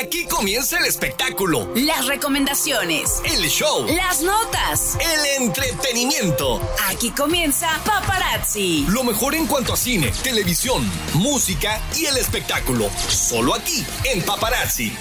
[0.00, 3.20] Aquí comienza el espectáculo, Las recomendaciones.
[3.24, 4.96] el show, Las notas.
[5.00, 6.60] el entretenimiento.
[6.86, 8.86] Aquí comienza Paparazzi.
[8.90, 12.88] Lo mejor en cuanto a cine, televisión, música y el espectáculo.
[13.08, 14.96] Solo aquí, en Paparazzi.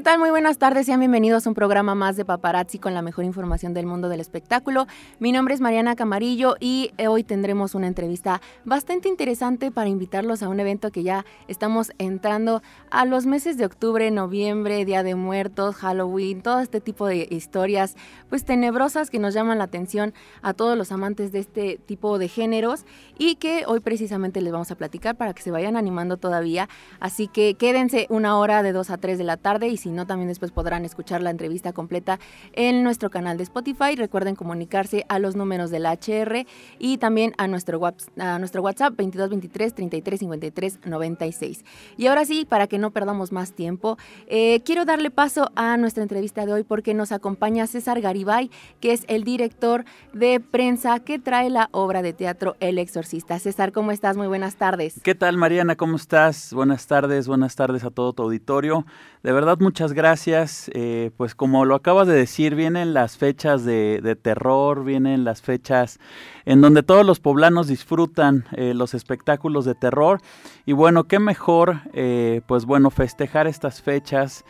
[0.00, 0.18] ¿Qué tal?
[0.18, 3.74] Muy buenas tardes, sean bienvenidos a un programa más de Paparazzi con la mejor información
[3.74, 4.86] del mundo del espectáculo.
[5.18, 10.42] Mi nombre es Mariana Camarillo y eh, hoy tendremos una entrevista bastante interesante para invitarlos
[10.42, 15.16] a un evento que ya estamos entrando a los meses de octubre, noviembre, Día de
[15.16, 17.94] Muertos, Halloween, todo este tipo de historias
[18.30, 22.28] pues tenebrosas que nos llaman la atención a todos los amantes de este tipo de
[22.28, 22.86] géneros
[23.18, 26.70] y que hoy precisamente les vamos a platicar para que se vayan animando todavía.
[27.00, 30.06] Así que quédense una hora de 2 a 3 de la tarde y si no
[30.06, 32.18] también después podrán escuchar la entrevista completa
[32.52, 33.96] en nuestro canal de Spotify.
[33.96, 36.46] Recuerden comunicarse a los números del HR
[36.78, 41.64] y también a nuestro, whats- a nuestro WhatsApp 2223 33 53 96.
[41.96, 43.96] Y ahora sí, para que no perdamos más tiempo,
[44.26, 48.92] eh, quiero darle paso a nuestra entrevista de hoy porque nos acompaña César Garibay, que
[48.92, 53.38] es el director de prensa que trae la obra de teatro El Exorcista.
[53.38, 54.16] César, ¿cómo estás?
[54.16, 55.00] Muy buenas tardes.
[55.02, 55.76] ¿Qué tal, Mariana?
[55.76, 56.52] ¿Cómo estás?
[56.52, 58.84] Buenas tardes, buenas tardes a todo tu auditorio.
[59.22, 60.70] De verdad, muchas gracias.
[60.74, 65.40] Eh, pues como lo acabas de decir, vienen las fechas de, de terror, vienen las
[65.42, 65.98] fechas
[66.44, 70.20] en donde todos los poblanos disfrutan eh, los espectáculos de terror.
[70.66, 74.44] Y bueno, qué mejor, eh, pues bueno, festejar estas fechas.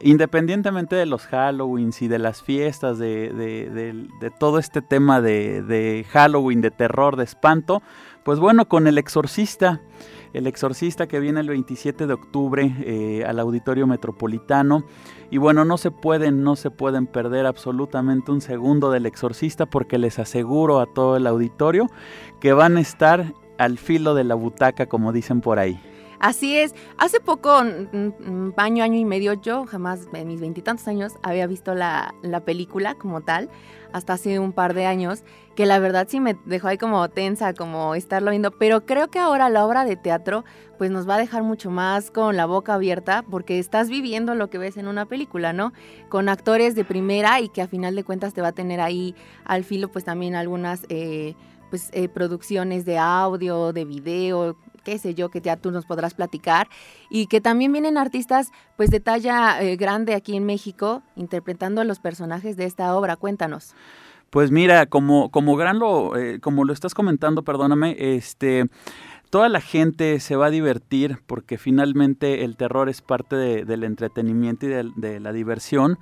[0.00, 3.70] independientemente de los Halloweens y de las fiestas, de, de-
[4.20, 7.80] de- todo este tema de Halloween, de terror, de espanto,
[8.24, 9.80] pues bueno, con el exorcista,
[10.34, 14.84] el exorcista que viene el 27 de octubre eh, al Auditorio Metropolitano.
[15.30, 19.96] Y bueno, no se pueden, no se pueden perder absolutamente un segundo del exorcista porque
[19.96, 21.86] les aseguro a todo el auditorio
[22.40, 25.80] que van a estar al filo de la butaca, como dicen por ahí.
[26.24, 26.74] Así es.
[26.96, 32.14] Hace poco, año, año y medio, yo jamás en mis veintitantos años había visto la,
[32.22, 33.50] la película como tal,
[33.92, 35.22] hasta hace un par de años,
[35.54, 39.18] que la verdad sí me dejó ahí como tensa, como estarlo viendo, pero creo que
[39.18, 40.46] ahora la obra de teatro
[40.78, 44.48] pues nos va a dejar mucho más con la boca abierta porque estás viviendo lo
[44.48, 45.74] que ves en una película, ¿no?
[46.08, 49.14] Con actores de primera y que a final de cuentas te va a tener ahí
[49.44, 50.86] al filo pues también algunas...
[50.88, 51.34] eh,
[51.70, 56.14] pues, eh, producciones de audio, de video, qué sé yo, que ya tú nos podrás
[56.14, 56.68] platicar,
[57.10, 61.84] y que también vienen artistas pues de talla eh, grande aquí en México interpretando a
[61.84, 63.16] los personajes de esta obra.
[63.16, 63.74] Cuéntanos.
[64.30, 68.66] Pues mira, como, como gran lo, eh, como lo estás comentando, perdóname, este
[69.30, 73.82] toda la gente se va a divertir porque finalmente el terror es parte de- del
[73.82, 75.98] entretenimiento y de, la diversión.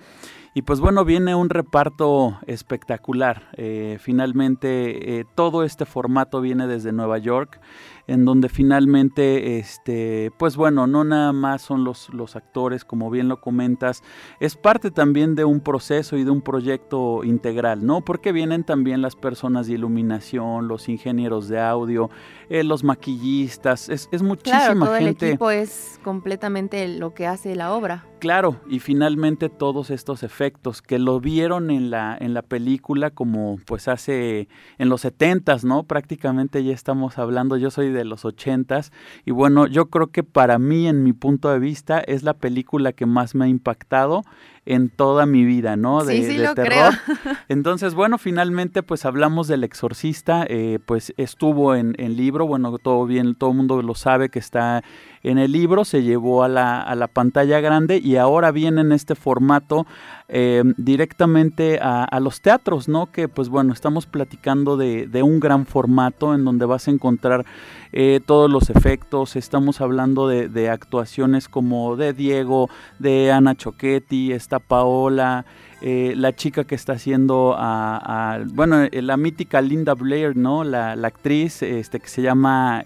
[0.55, 3.49] Y pues bueno, viene un reparto espectacular.
[3.57, 7.59] Eh, finalmente todo este formato viene desde Nueva York,
[8.07, 13.29] en donde finalmente, este, pues bueno, no nada más son los, los actores, como bien
[13.29, 14.03] lo comentas,
[14.41, 18.01] es parte también de un proceso y de un proyecto integral, ¿no?
[18.01, 22.11] Porque vienen también las personas de iluminación, los ingenieros de audio,
[22.49, 25.29] eh, los maquillistas, es, es muchísima Claro, todo el gente.
[25.29, 28.07] equipo es completamente lo que hace la obra.
[28.23, 33.59] Claro, y finalmente todos estos efectos que lo vieron en la, en la película como
[33.67, 34.47] pues hace
[34.79, 35.83] en los setentas, ¿no?
[35.83, 38.93] Prácticamente ya estamos hablando, yo soy de los ochentas,
[39.25, 42.93] y bueno, yo creo que para mí, en mi punto de vista, es la película
[42.93, 44.23] que más me ha impactado
[44.65, 46.05] en toda mi vida, ¿no?
[46.05, 46.93] De, Sí, sí de lo terror.
[47.05, 47.35] creo.
[47.49, 53.05] Entonces, bueno, finalmente pues hablamos del exorcista, eh, pues estuvo en, en libro, bueno, todo
[53.07, 54.85] bien, todo el mundo lo sabe que está
[55.25, 58.93] en el libro, se llevó a la, a la pantalla grande y ahora viene en
[58.93, 59.87] este formato
[60.35, 63.13] eh, directamente a, los teatros, ¿no?
[63.13, 67.45] Que pues bueno, estamos platicando de, un gran formato en donde vas a encontrar
[67.93, 74.59] eh, todos los efectos, estamos hablando de, actuaciones como de Diego, de Ana Choquetti, está
[74.59, 75.45] Paola,
[75.83, 80.65] eh, la chica que está haciendo a, bueno, eh, la mítica Linda Blair, ¿no?
[80.65, 82.85] La, la actriz este, que se llama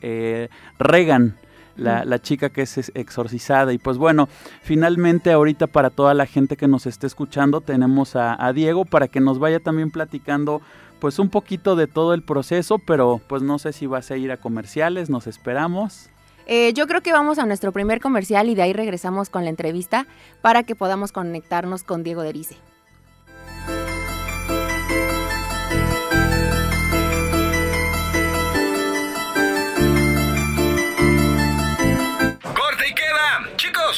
[0.80, 1.36] Regan.
[1.76, 4.28] La, la chica que es exorcizada y pues bueno,
[4.62, 9.08] finalmente ahorita para toda la gente que nos esté escuchando tenemos a, a Diego para
[9.08, 10.62] que nos vaya también platicando
[11.00, 14.32] pues un poquito de todo el proceso, pero pues no sé si vas a ir
[14.32, 16.08] a comerciales, nos esperamos.
[16.46, 19.50] Eh, yo creo que vamos a nuestro primer comercial y de ahí regresamos con la
[19.50, 20.06] entrevista
[20.42, 22.56] para que podamos conectarnos con Diego Derice.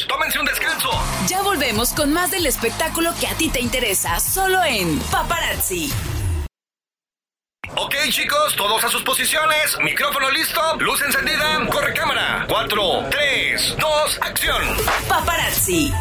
[0.07, 0.91] Tómense un descanso.
[1.29, 5.93] Ya volvemos con más del espectáculo que a ti te interesa, solo en Paparazzi.
[7.77, 9.77] Ok, chicos, todos a sus posiciones.
[9.83, 12.47] Micrófono listo, luz encendida, corre cámara.
[12.49, 14.63] 4, 3, 2, acción.
[15.09, 15.93] Paparazzi.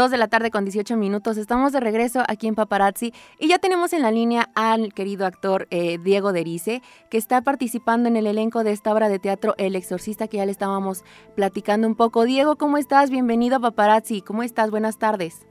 [0.00, 1.36] Dos de la tarde con 18 minutos.
[1.36, 5.68] Estamos de regreso aquí en Paparazzi y ya tenemos en la línea al querido actor
[5.70, 6.80] eh, Diego Derice,
[7.10, 10.46] que está participando en el elenco de esta obra de teatro El Exorcista, que ya
[10.46, 11.04] le estábamos
[11.36, 12.24] platicando un poco.
[12.24, 13.10] Diego, ¿cómo estás?
[13.10, 14.22] Bienvenido a Paparazzi.
[14.22, 14.70] ¿Cómo estás?
[14.70, 15.46] Buenas tardes.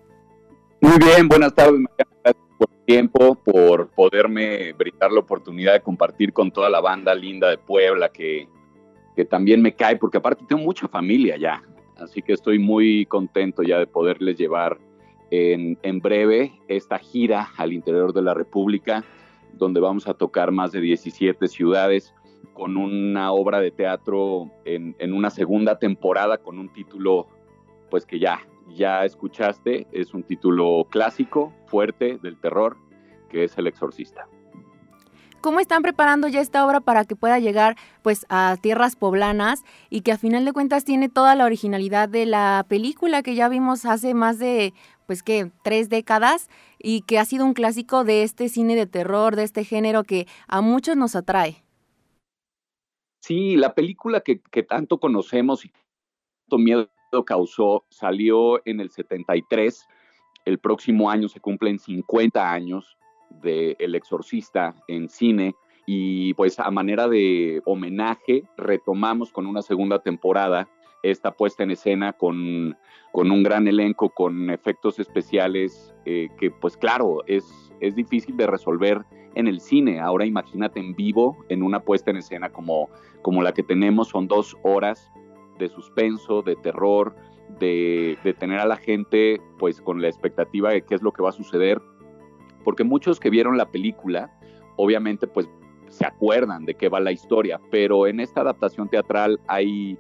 [0.82, 1.82] Muy bien, buenas tardes.
[1.96, 7.14] Gracias por el tiempo, por poderme brindar la oportunidad de compartir con toda la banda
[7.14, 8.50] linda de Puebla, que,
[9.16, 11.62] que también me cae, porque aparte tengo mucha familia ya.
[12.02, 14.78] Así que estoy muy contento ya de poderles llevar
[15.32, 19.04] en, en breve esta gira al interior de la República,
[19.54, 22.14] donde vamos a tocar más de 17 ciudades
[22.54, 27.28] con una obra de teatro en, en una segunda temporada con un título
[27.90, 32.78] pues que ya, ya escuchaste, es un título clásico, fuerte, del terror,
[33.30, 34.28] que es El Exorcista.
[35.42, 40.02] ¿Cómo están preparando ya esta obra para que pueda llegar pues a tierras poblanas y
[40.02, 43.86] que a final de cuentas tiene toda la originalidad de la película que ya vimos
[43.86, 44.74] hace más de
[45.08, 49.38] pues que tres décadas y que ha sido un clásico de este cine de terror,
[49.38, 51.64] de este género que a muchos nos atrae?
[53.22, 55.72] Sí, la película que, que tanto conocemos y
[56.44, 56.90] tanto miedo
[57.26, 59.88] causó salió en el 73.
[60.44, 62.99] El próximo año se cumplen 50 años
[63.30, 65.56] de El Exorcista en cine
[65.86, 70.70] y pues a manera de homenaje retomamos con una segunda temporada
[71.04, 72.78] esta puesta en escena con,
[73.12, 78.48] con un gran elenco, con efectos especiales eh, que pues claro, es, es difícil de
[78.48, 79.04] resolver
[79.36, 80.00] en el cine.
[80.00, 82.90] Ahora imagínate en vivo, en una puesta en escena como,
[83.22, 85.10] como la que tenemos, son dos horas
[85.58, 87.16] de suspenso, de terror,
[87.60, 91.24] de, de tener a la gente pues con la expectativa de qué es lo que
[91.24, 91.82] va a suceder,
[92.70, 94.32] porque muchos que vieron la película,
[94.76, 95.50] obviamente pues
[95.88, 99.98] se acuerdan de qué va la historia, pero en esta adaptación teatral hay,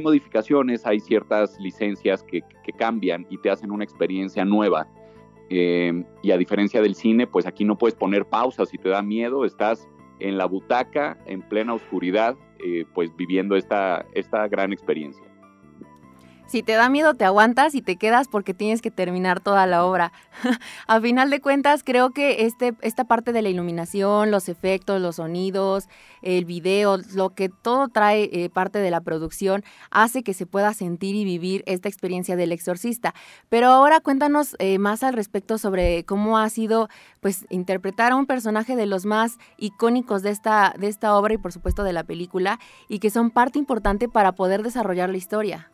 [0.00, 2.42] modificaciones, hay ciertas licencias que,
[2.78, 4.88] cambian y te hacen una experiencia nueva.
[5.50, 9.02] Eh, y a diferencia del cine, pues aquí no puedes poner pausas si te da
[9.02, 9.86] miedo, estás
[10.18, 12.34] en la butaca, en plena oscuridad,
[12.64, 15.26] eh, pues viviendo esta, esta gran experiencia.
[16.46, 19.84] Si te da miedo, te aguantas y te quedas porque tienes que terminar toda la
[19.84, 20.12] obra.
[20.86, 25.16] a final de cuentas, creo que este, esta parte de la iluminación, los efectos, los
[25.16, 25.88] sonidos,
[26.22, 30.72] el video, lo que todo trae eh, parte de la producción, hace que se pueda
[30.72, 33.12] sentir y vivir esta experiencia del exorcista.
[33.48, 36.88] Pero ahora cuéntanos eh, más al respecto sobre cómo ha sido
[37.20, 41.38] pues interpretar a un personaje de los más icónicos de esta, de esta obra y
[41.38, 45.70] por supuesto de la película y que son parte importante para poder desarrollar la historia.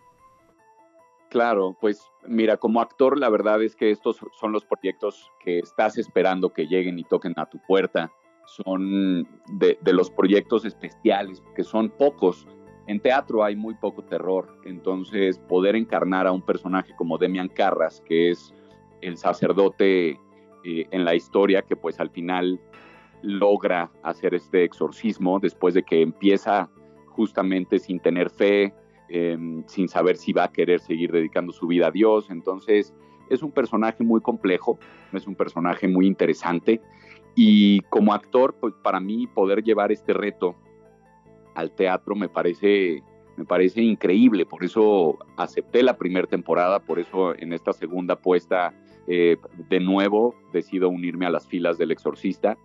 [1.32, 5.96] Claro, pues mira, como actor la verdad es que estos son los proyectos que estás
[5.96, 8.12] esperando que lleguen y toquen a tu puerta.
[8.44, 12.46] Son de, los proyectos especiales, que son pocos.
[12.86, 18.02] En teatro hay muy poco terror, entonces poder encarnar a un personaje como Demian Carras,
[18.06, 18.52] que es
[19.00, 20.10] el sacerdote
[20.64, 22.60] eh, en la historia, que pues al final
[23.22, 26.68] logra hacer este exorcismo después de que empieza
[27.06, 28.74] justamente sin tener fe,
[29.14, 32.30] eh, sin saber si va a querer seguir dedicando su vida a Dios.
[32.30, 32.94] Entonces,
[33.28, 34.78] es un personaje muy complejo,
[35.12, 36.80] es un personaje muy interesante.
[37.34, 40.56] Y como actor, pues para mí poder llevar este reto
[41.54, 43.02] al teatro me parece,
[43.36, 44.46] me parece increíble.
[44.46, 48.72] Por eso acepté la primera temporada, por eso en esta segunda puesta
[49.08, 49.36] eh,
[49.68, 52.56] de nuevo decido unirme a las filas del exorcista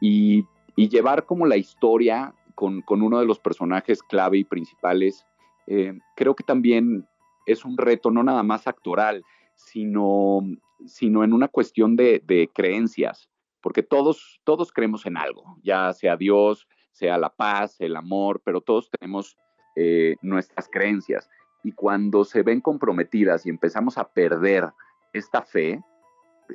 [0.00, 5.24] y, y llevar como la historia con, con, uno de los personajes clave y principales
[5.66, 7.06] eh, creo que también
[7.46, 9.24] es un reto no nada más actoral,
[9.56, 10.40] sino,
[10.86, 13.28] sino en una cuestión de, de, creencias,
[13.60, 18.60] porque todos, todos creemos en algo, ya sea Dios, sea la paz, el amor, pero
[18.60, 19.36] todos tenemos
[19.76, 21.28] eh, nuestras creencias.
[21.62, 24.70] Y cuando se ven comprometidas y empezamos a perder
[25.12, 25.80] esta fe,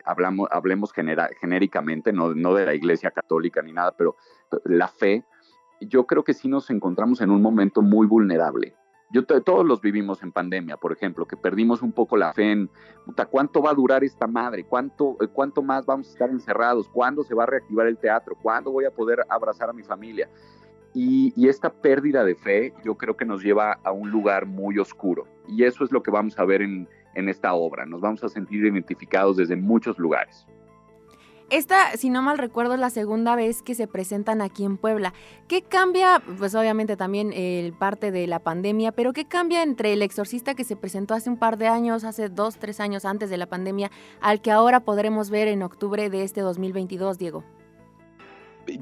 [0.05, 4.15] hablamos, hablemos genera, genéricamente, no, no de la Iglesia Católica ni nada, pero
[4.65, 5.25] la fe,
[5.81, 8.75] yo creo que sí nos encontramos en un momento muy vulnerable
[9.11, 12.69] yo todos los vivimos en pandemia, por ejemplo, que perdimos un poco la fe en,
[13.31, 14.63] ¿cuánto va a durar esta madre?
[14.63, 16.87] ¿Cuánto, eh, ¿Cuánto más vamos a estar encerrados?
[16.89, 18.35] ¿Cuándo se va a reactivar el teatro?
[18.39, 20.29] ¿Cuándo voy a poder abrazar a mi familia?
[20.93, 24.79] Y, y, esta pérdida de fe yo creo que nos lleva a un lugar muy
[24.79, 25.27] oscuro.
[25.47, 27.85] Y eso es lo que vamos a ver en, en esta obra.
[27.85, 30.45] Nos vamos a sentir identificados desde muchos lugares.
[31.51, 35.15] Esta, si no mal recuerdo, es la segunda vez que se presentan aquí en Puebla.
[35.48, 36.22] ¿Qué cambia?
[36.38, 40.63] Pues obviamente también el parte de la pandemia, pero ¿qué cambia entre el exorcista que
[40.63, 43.89] se presentó hace un par de años, hace dos, tres años antes de la pandemia,
[44.22, 47.44] al que ahora podremos ver en octubre de este 2022, Diego?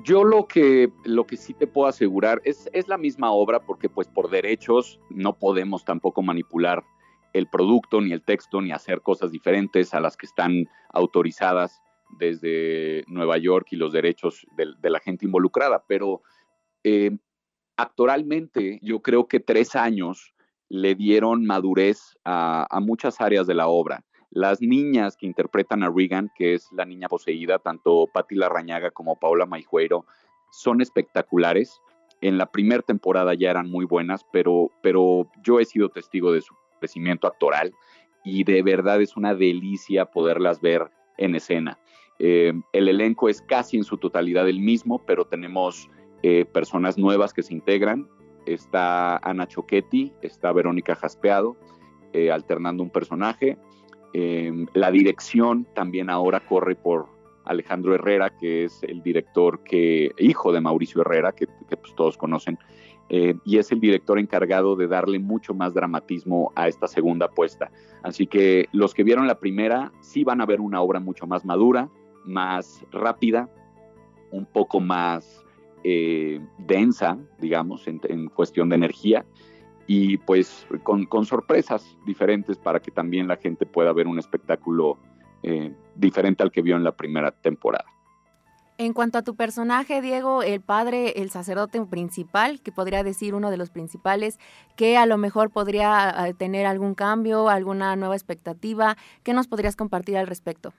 [0.03, 3.87] Yo lo que, lo que sí te puedo asegurar es, es la misma obra porque
[3.87, 6.83] pues por derechos no podemos tampoco manipular
[7.31, 13.03] el producto, ni el texto, ni hacer cosas diferentes a las que están autorizadas desde
[13.07, 15.83] Nueva York y los derechos de, la gente involucrada.
[15.87, 16.21] Pero
[16.83, 17.17] eh,
[17.75, 20.33] actoralmente yo creo que tres años
[20.69, 24.03] le dieron madurez a, muchas áreas de la obra.
[24.29, 29.17] Las niñas que interpretan a Regan, que es la niña poseída, tanto Patti Larrañaga como
[29.17, 30.05] Paula Maijueiro,
[30.51, 31.81] son espectaculares.
[32.19, 34.71] En la primera temporada ya eran muy buenas, pero
[35.43, 37.73] yo he sido testigo de su crecimiento actoral
[38.23, 41.79] y de verdad es una delicia poderlas ver en escena.
[42.19, 45.89] Eh, el elenco es casi en su totalidad el mismo, pero tenemos
[46.23, 48.07] eh, personas nuevas que se integran.
[48.45, 51.57] Está Ana Choquetti, está Verónica Jaspeado,
[52.13, 53.57] eh, alternando un personaje.
[54.73, 57.07] la dirección también ahora corre por
[57.45, 62.57] Alejandro Herrera, que es el director que, hijo de Mauricio Herrera, que, pues, todos conocen,
[63.09, 67.69] y es el director encargado de darle mucho más dramatismo a esta segunda apuesta.
[68.01, 71.45] Así que los que vieron la primera sí van a ver una obra mucho más
[71.45, 71.87] madura,
[72.27, 73.49] más rápida,
[74.31, 75.45] un poco más
[75.83, 79.25] eh, densa, digamos, en, cuestión de energía,
[79.85, 84.97] y pues con, sorpresas diferentes para que también la gente pueda ver un espectáculo
[85.43, 87.85] eh, diferente al que vio en la primera temporada.
[88.79, 93.49] En cuanto a tu personaje, Diego, el padre, el sacerdote principal, que podría decir uno
[93.49, 94.37] de los principales,
[94.75, 99.75] que a lo mejor podría eh, tener algún cambio, alguna nueva expectativa, ¿qué nos podrías
[99.75, 100.73] compartir al respecto?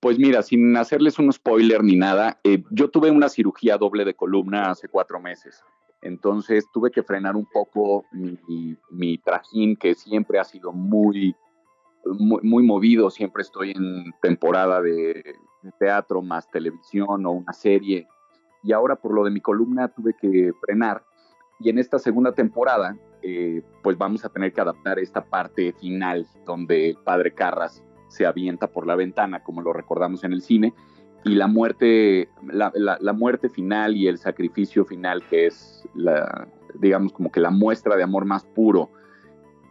[0.00, 4.14] Pues mira, sin hacerles un spoiler ni nada, eh, yo tuve una cirugía doble de
[4.14, 5.62] columna hace cuatro meses.
[6.00, 11.36] Entonces tuve que frenar un poco mi, trajín, que siempre ha sido muy,
[12.06, 13.10] muy, movido.
[13.10, 15.34] Siempre estoy en temporada de,
[15.78, 18.08] teatro más televisión o una serie.
[18.62, 21.04] Y ahora por lo de mi columna tuve que frenar.
[21.58, 26.26] Y en esta segunda temporada, eh, pues vamos a tener que adaptar esta parte final
[26.46, 30.74] donde el padre Carras se avienta por la ventana, como lo recordamos en el cine,
[31.24, 36.48] y la muerte, la, muerte final y el sacrificio final, que es la,
[36.78, 38.90] digamos, como que la muestra de amor más puro,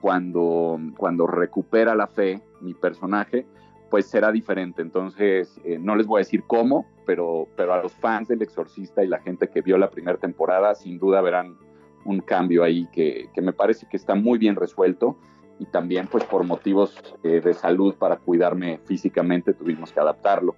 [0.02, 3.46] cuando, cuando recupera la fe, mi personaje,
[3.90, 4.82] pues será diferente.
[4.82, 9.04] Entonces, eh, no les voy a decir cómo, pero, pero a los fans del Exorcista
[9.04, 11.58] y la gente que vio la primera temporada, sin duda verán
[12.06, 15.18] un cambio ahí que, que me parece que está muy bien resuelto
[15.60, 20.56] y también pues por motivos eh, de salud para cuidarme físicamente tuvimos que adaptarlo.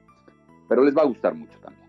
[0.70, 1.82] Pero les va a gustar mucho también.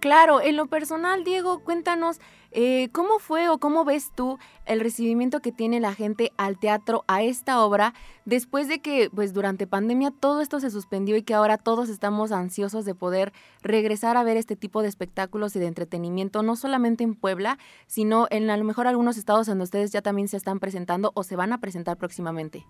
[0.00, 2.20] Claro, en lo personal, Diego, cuéntanos
[2.54, 7.04] eh, cómo fue o cómo ves tú el recibimiento que tiene la gente al teatro,
[7.08, 7.94] a esta obra,
[8.24, 12.32] después de que, pues durante pandemia todo esto se suspendió y que ahora todos estamos
[12.32, 13.32] ansiosos de poder
[13.62, 18.26] regresar a ver este tipo de espectáculos y de entretenimiento, no solamente en Puebla, sino
[18.30, 21.36] en a lo mejor algunos estados donde ustedes ya también se están presentando o se
[21.36, 22.66] van a presentar próximamente.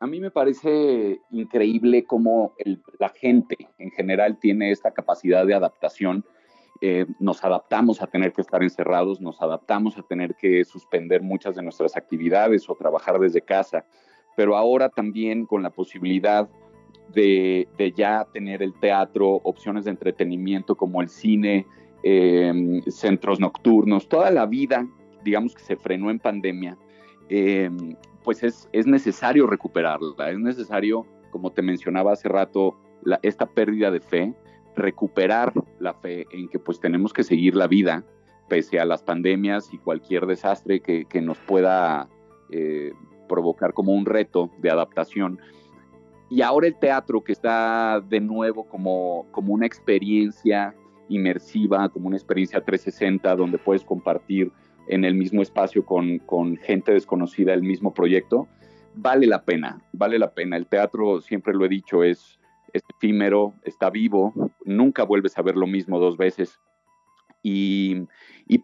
[0.00, 2.54] A mí me parece increíble cómo
[3.00, 6.24] la gente en general tiene esta capacidad de adaptación.
[6.80, 11.56] Eh, nos adaptamos a tener que estar encerrados, nos adaptamos a tener que suspender muchas
[11.56, 13.84] de nuestras actividades o trabajar desde casa,
[14.36, 16.48] pero ahora también con la posibilidad
[17.12, 17.66] de,
[17.96, 21.66] ya tener el teatro, opciones de entretenimiento como el cine,
[22.04, 24.86] em, centros nocturnos, toda la vida,
[25.24, 26.78] digamos que se frenó en pandemia.
[27.28, 32.76] Em, pues es, es necesario recuperarla, es necesario, como te mencionaba hace rato,
[33.22, 34.34] esta pérdida de fe,
[34.78, 38.04] recuperar la fe en que pues tenemos que seguir la vida
[38.48, 42.08] pese a las pandemias y cualquier desastre que, que nos pueda
[42.50, 42.92] eh,
[43.28, 45.38] provocar como un reto de adaptación.
[46.30, 50.74] Y ahora el teatro que está de nuevo como, como una experiencia
[51.08, 54.50] inmersiva, como una experiencia 360 donde puedes compartir
[54.88, 58.48] en el mismo espacio con, con gente desconocida el mismo proyecto,
[58.94, 60.56] vale la pena, vale la pena.
[60.56, 62.37] El teatro, siempre lo he dicho, es,
[62.72, 64.32] efímero, está vivo,
[64.64, 66.58] nunca vuelves a ver lo mismo dos veces.
[67.42, 68.06] Y,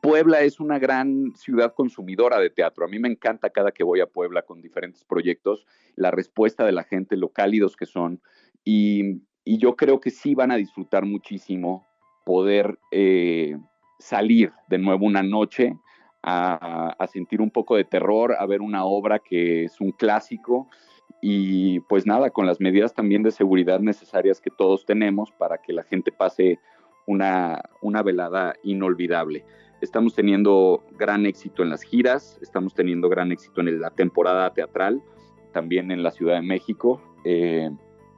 [0.02, 2.84] Puebla es una gran ciudad consumidora de teatro.
[2.84, 6.72] A mí me encanta cada que voy a Puebla con diferentes proyectos, la respuesta de
[6.72, 8.20] la gente, lo cálidos que son.
[8.64, 11.86] Y, y yo creo que sí van a disfrutar muchísimo
[12.24, 13.56] poder eh,
[13.98, 15.78] salir de nuevo una noche
[16.22, 20.68] a, a, sentir un poco de terror, a ver una obra que es un clásico
[21.20, 25.72] y pues nada, con las medidas también de seguridad necesarias que todos tenemos para que
[25.72, 26.58] la gente pase
[27.06, 29.44] una, una velada inolvidable.
[29.80, 35.02] Estamos teniendo gran éxito en las giras, estamos teniendo gran éxito en la temporada teatral,
[35.52, 37.00] también en la Ciudad de México.
[37.24, 37.70] Eh,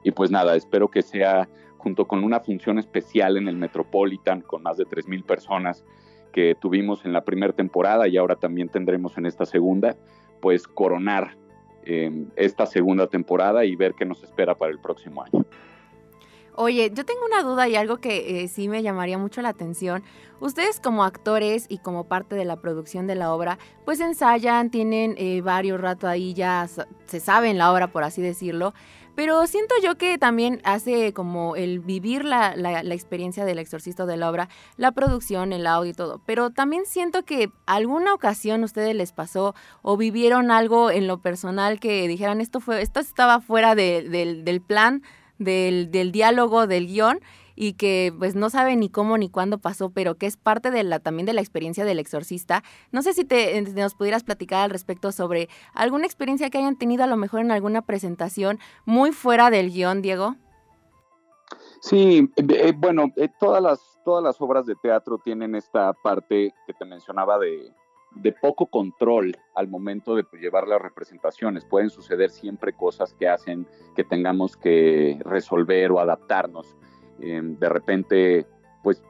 [0.03, 4.63] y pues nada, espero que sea junto con una función especial en el Metropolitan con
[4.63, 5.85] más de 3.000 personas
[6.33, 9.95] que tuvimos en la primera temporada y ahora también tendremos en esta segunda,
[10.41, 11.37] pues coronar
[11.87, 15.45] eh, esta segunda temporada y ver qué nos espera para el próximo año.
[16.59, 20.03] Oye, yo tengo una duda y algo que eh, sí me llamaría mucho la atención.
[20.39, 25.13] Ustedes como actores y como parte de la producción de la obra, pues ensayan, tienen
[25.19, 26.67] eh, varios rato ahí, ya
[27.05, 28.73] se saben la obra, por así decirlo.
[29.17, 34.05] Pero siento yo que también hace como el vivir la, la, la, experiencia del exorcista
[34.05, 36.21] de la obra, la producción, el audio y todo.
[36.27, 41.79] Pero también siento que alguna ocasión ustedes les pasó o vivieron algo en lo personal
[41.79, 45.01] que dijeran esto fue, esto estaba fuera de, del, del plan,
[45.39, 47.19] del, del diálogo, del guion
[47.59, 50.83] y que pues no sabe ni cómo ni cuándo pasó, pero que es parte de
[50.83, 52.63] la también de la experiencia del exorcista.
[52.91, 57.03] No sé si te, nos pudieras platicar al respecto sobre alguna experiencia que hayan tenido
[57.03, 60.35] a lo mejor en alguna presentación muy fuera del guion, Diego.
[61.81, 67.39] Sí, eh, bueno, eh, todas las obras de teatro tienen esta parte que te mencionaba
[67.39, 67.71] de,
[68.21, 71.65] de poco control al momento de llevar las representaciones.
[71.65, 76.75] Pueden suceder siempre cosas que hacen que tengamos que resolver o adaptarnos.
[77.21, 78.45] Eh, de repente,
[78.83, 79.01] pues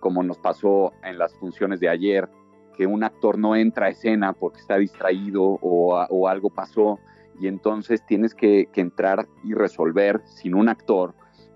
[0.00, 2.28] como nos pasó en las funciones de ayer,
[2.76, 6.98] que un actor no entra a escena porque está distraído o, algo pasó
[7.40, 11.14] y entonces tienes que, que, entrar y resolver sin un actor,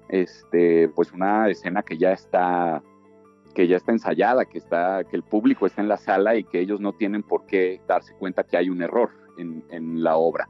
[0.09, 2.83] este, pues una escena que ya está
[3.55, 6.61] que ya está ensayada, que está, que el público está en la sala y que
[6.61, 10.49] ellos no tienen por qué darse cuenta que hay un error en la obra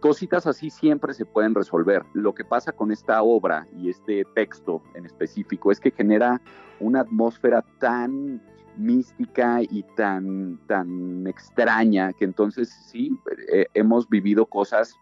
[0.00, 2.04] cositas así siempre se pueden resolver.
[2.14, 6.40] Lo que pasa con esta obra y este texto en específico es que genera
[6.80, 8.42] una atmósfera tan
[8.76, 13.10] mística y tan, tan extraña que entonces sí,
[13.52, 14.96] eh, hemos vivido cosas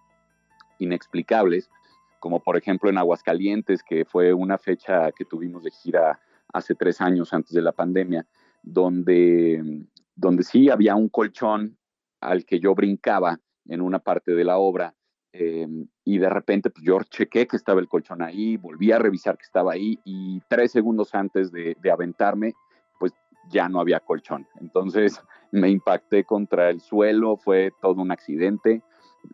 [0.78, 1.70] inexplicables,
[2.18, 6.20] como por ejemplo en Aguascalientes, que fue una fecha que tuvimos de gira
[6.52, 8.26] hace tres años antes de la pandemia,
[8.62, 11.76] donde, donde sí había un colchón
[12.20, 14.94] al que yo brincaba en una parte de la obra
[15.32, 15.68] eh,
[16.04, 19.44] y de repente pues yo chequé que estaba el colchón ahí, volví a revisar que
[19.44, 22.54] estaba ahí y tres segundos antes de, de aventarme
[22.98, 23.12] pues
[23.50, 24.46] ya no había colchón.
[24.60, 28.82] Entonces me impacté contra el suelo, fue todo un accidente,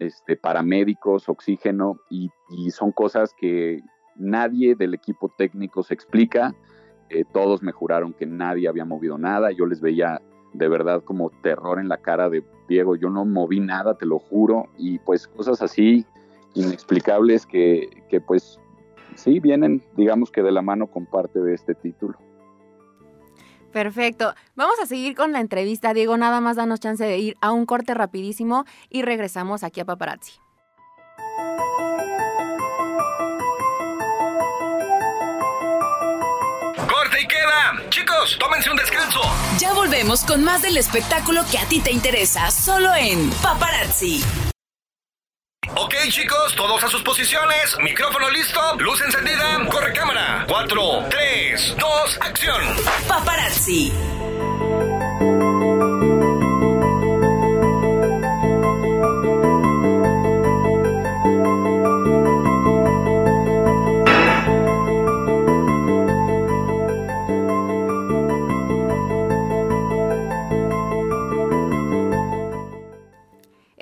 [0.01, 3.81] este, paramédicos, oxígeno y, y son cosas que
[4.17, 6.55] nadie del equipo técnico se explica.
[7.11, 10.21] Eh, todos me juraron que nadie había movido nada, yo les veía
[10.55, 14.19] de verdad como terror en la cara de Diego, yo no moví nada, te lo
[14.19, 16.07] juro, y pues cosas así
[16.55, 18.59] inexplicables que, que pues
[19.17, 22.19] sí vienen, digamos que de la mano con parte de este título.
[23.73, 24.35] Perfecto.
[24.55, 26.17] Vamos a seguir con la entrevista, Diego.
[26.17, 30.44] Nada más danos chance de ir a un corte rapidísimo y regresamos aquí a Paparazzi.
[37.95, 39.21] Chicos, tómense un descanso.
[39.61, 44.21] Ya volvemos con más del espectáculo que a ti te interesa, solo en Paparazzi.
[45.77, 47.79] Ok, chicos, todos a sus posiciones.
[47.79, 50.45] Micrófono listo, luz encendida, corre cámara.
[50.49, 52.63] 4, 3, 2, acción.
[53.07, 53.93] Paparazzi.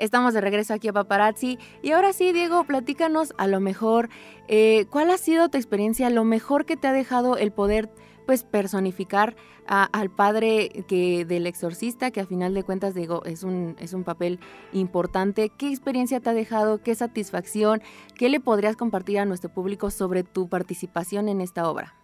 [0.03, 1.57] Estamos de regreso aquí a Paparazzi.
[1.81, 4.09] Y ahora sí, Diego, platícanos a lo mejor,
[4.49, 7.89] eh, ¿cuál ha sido tu experiencia, lo mejor que te ha dejado el poder
[8.25, 13.77] pues personificar al padre que del exorcista, que a final de cuentas digo, es un,
[13.79, 14.41] es un papel
[14.73, 15.49] importante.
[15.57, 16.81] ¿Qué experiencia te ha dejado?
[16.83, 17.81] ¿Qué satisfacción?
[18.17, 21.95] ¿Qué le podrías compartir a nuestro público sobre tu participación en esta obra?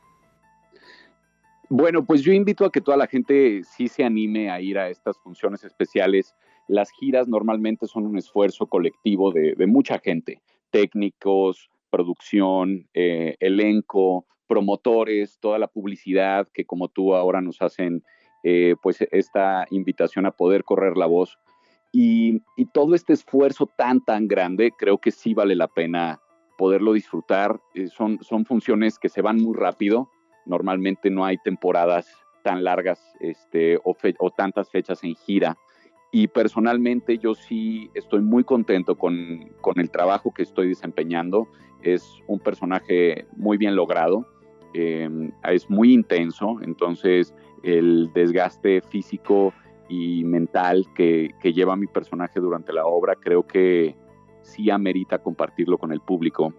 [1.68, 4.88] Bueno, pues yo invito a que toda la gente sí se anime a ir a
[4.90, 6.34] estas funciones especiales
[6.70, 15.40] las giras normalmente son un esfuerzo colectivo de, mucha gente, técnicos, producción, eh, elenco, promotores,
[15.40, 18.04] toda la publicidad que como tú ahora nos hacen,
[18.44, 21.40] eh, pues esta invitación a poder correr la voz.
[21.92, 26.22] Y, todo este esfuerzo tan, tan grande, creo que sí vale la pena
[26.56, 27.60] poderlo disfrutar.
[27.74, 30.08] Eh, son, son funciones que se van muy rápido.
[30.46, 32.08] Normalmente no hay temporadas
[32.44, 35.58] tan largas este, o tantas fechas en gira.
[36.12, 41.48] Y personalmente yo sí estoy muy contento con, con, el trabajo que estoy desempeñando.
[41.82, 44.28] Es un personaje muy bien logrado,
[44.74, 49.54] em, es muy intenso, entonces el desgaste físico
[49.88, 53.96] y mental que, que, lleva mi personaje durante la obra creo que
[54.42, 56.54] sí amerita compartirlo con el público.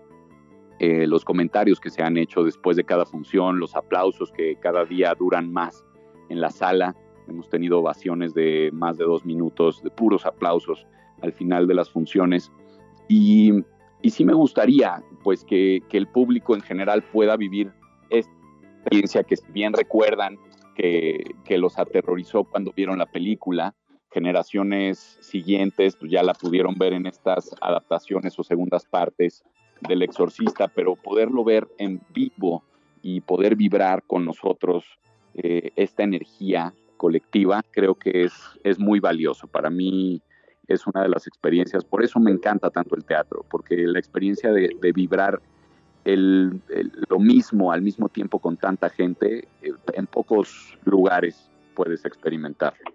[0.79, 4.85] Eh, los comentarios que se han hecho después de cada función, los aplausos que cada
[4.85, 5.85] día duran más
[6.31, 6.97] en la sala,
[7.31, 10.85] Hemos tenido ovaciones de más de dos minutos, de puros aplausos
[11.23, 12.51] al final de las funciones.
[13.09, 13.53] Y,
[14.03, 17.73] y sí me gustaría pues que, que, el público en general pueda vivir
[18.11, 18.33] esta
[18.79, 20.39] experiencia que si bien recuerdan
[20.75, 23.75] que, que los aterrorizó cuando vieron la película,
[24.11, 29.45] generaciones siguientes pues ya la pudieron ver en estas adaptaciones o segundas partes
[29.87, 32.65] del exorcista, pero poderlo ver en vivo
[33.03, 34.85] y poder vibrar con nosotros
[35.35, 39.47] eh, esta energía colectiva, creo que es, es muy valioso.
[39.47, 40.21] Para mí
[40.69, 44.53] es una de las experiencias, por eso me encanta tanto el teatro, porque la experiencia
[44.53, 45.41] de, vibrar
[46.05, 46.61] el,
[47.09, 52.93] lo mismo al mismo tiempo con tanta gente, eh, en pocos lugares puedes experimentarlo.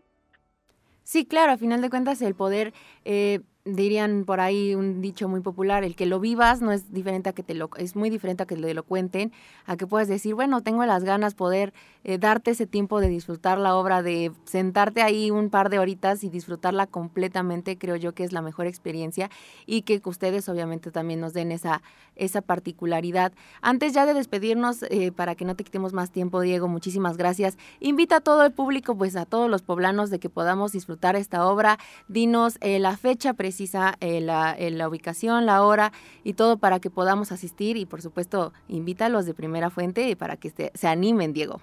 [1.02, 2.74] Sí, claro, a final de cuentas el poder
[3.06, 7.30] eh, dirían por ahí un dicho muy popular, el que lo vivas no es diferente
[7.30, 9.32] a que te lo es muy diferente a que te lo cuenten,
[9.66, 11.74] a que puedas decir, bueno, tengo las ganas poder
[12.04, 16.24] eh, darte ese tiempo de disfrutar la obra, de sentarte ahí un par de horitas
[16.24, 19.32] y disfrutarla completamente, creo yo que es la mejor experiencia
[19.66, 21.82] y que ustedes obviamente también nos den esa
[22.16, 23.34] esa particularidad.
[23.62, 27.58] Antes ya de despedirnos eh, para que no te quitemos más tiempo, Diego, muchísimas gracias.
[27.82, 31.46] Invita a todo el público, pues a todos los poblanos de que podamos disfrutar esta
[31.46, 31.78] obra.
[32.08, 35.94] Dinos eh, la fecha precisa precisa eh, la, eh, la, ubicación, la hora
[36.26, 40.50] y todo para que podamos asistir y por supuesto invítalos de primera fuente para que
[40.50, 41.62] se animen, Diego.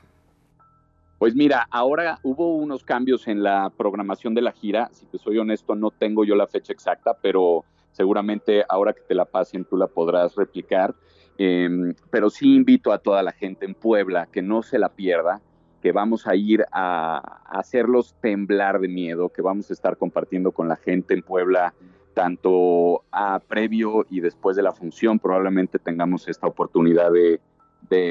[1.18, 5.36] Pues mira, ahora hubo unos cambios en la programación de la gira, si te soy
[5.36, 9.76] honesto no tengo yo la fecha exacta, pero seguramente ahora que te la pasen tú
[9.76, 10.94] la podrás replicar.
[11.36, 15.42] Em, pero sí invito a toda la gente en Puebla que no se la pierda
[15.82, 20.68] que vamos a ir a, hacerlos temblar de miedo, que vamos a estar compartiendo con
[20.68, 21.74] la gente en Puebla,
[22.14, 25.18] tanto a previo y después de la función.
[25.18, 27.40] Probablemente tengamos esta oportunidad de,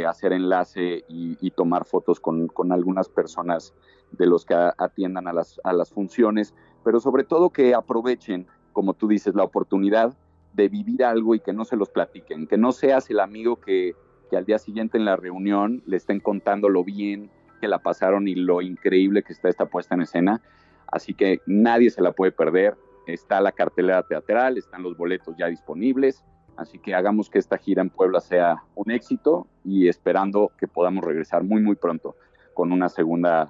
[0.05, 3.73] hacer enlace y, tomar fotos con, algunas personas
[4.11, 6.53] de los que atiendan a las, a las funciones,
[6.83, 10.13] pero sobre todo que aprovechen, como tú dices, la oportunidad
[10.53, 13.95] de vivir algo y que no se los platiquen, que no seas el amigo que,
[14.33, 17.29] al día siguiente en la reunión le estén contando lo bien
[17.61, 20.41] que la pasaron y lo increíble que está esta puesta en escena.
[20.87, 22.75] Así que nadie se la puede perder.
[23.07, 26.25] Está la cartelera teatral, están los boletos ya disponibles.
[26.57, 31.05] Así que hagamos que esta gira en Puebla sea un éxito y esperando que podamos
[31.05, 32.15] regresar muy, muy pronto
[32.53, 33.47] con una segunda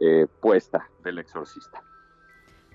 [0.00, 1.82] eh, puesta del exorcista.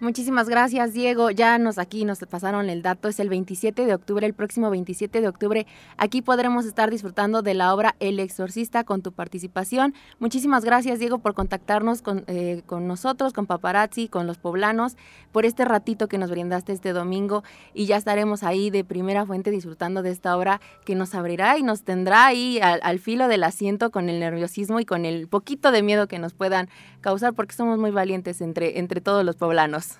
[0.01, 1.29] Muchísimas gracias, Diego.
[1.29, 3.07] Ya nos aquí nos pasaron el dato.
[3.07, 5.67] Es el 27 de octubre, el próximo 27 de octubre.
[5.95, 9.93] Aquí podremos estar disfrutando de la obra El Exorcista con tu participación.
[10.17, 14.97] Muchísimas gracias, Diego, por contactarnos con, eh, con nosotros, con Paparazzi, con los poblanos,
[15.31, 17.43] por este ratito que nos brindaste este domingo.
[17.75, 21.61] Y ya estaremos ahí de primera fuente disfrutando de esta obra que nos abrirá y
[21.61, 25.71] nos tendrá ahí al, al filo del asiento con el nerviosismo y con el poquito
[25.71, 26.69] de miedo que nos puedan
[27.01, 29.90] causar, porque somos muy valientes entre, entre todos los poblanos.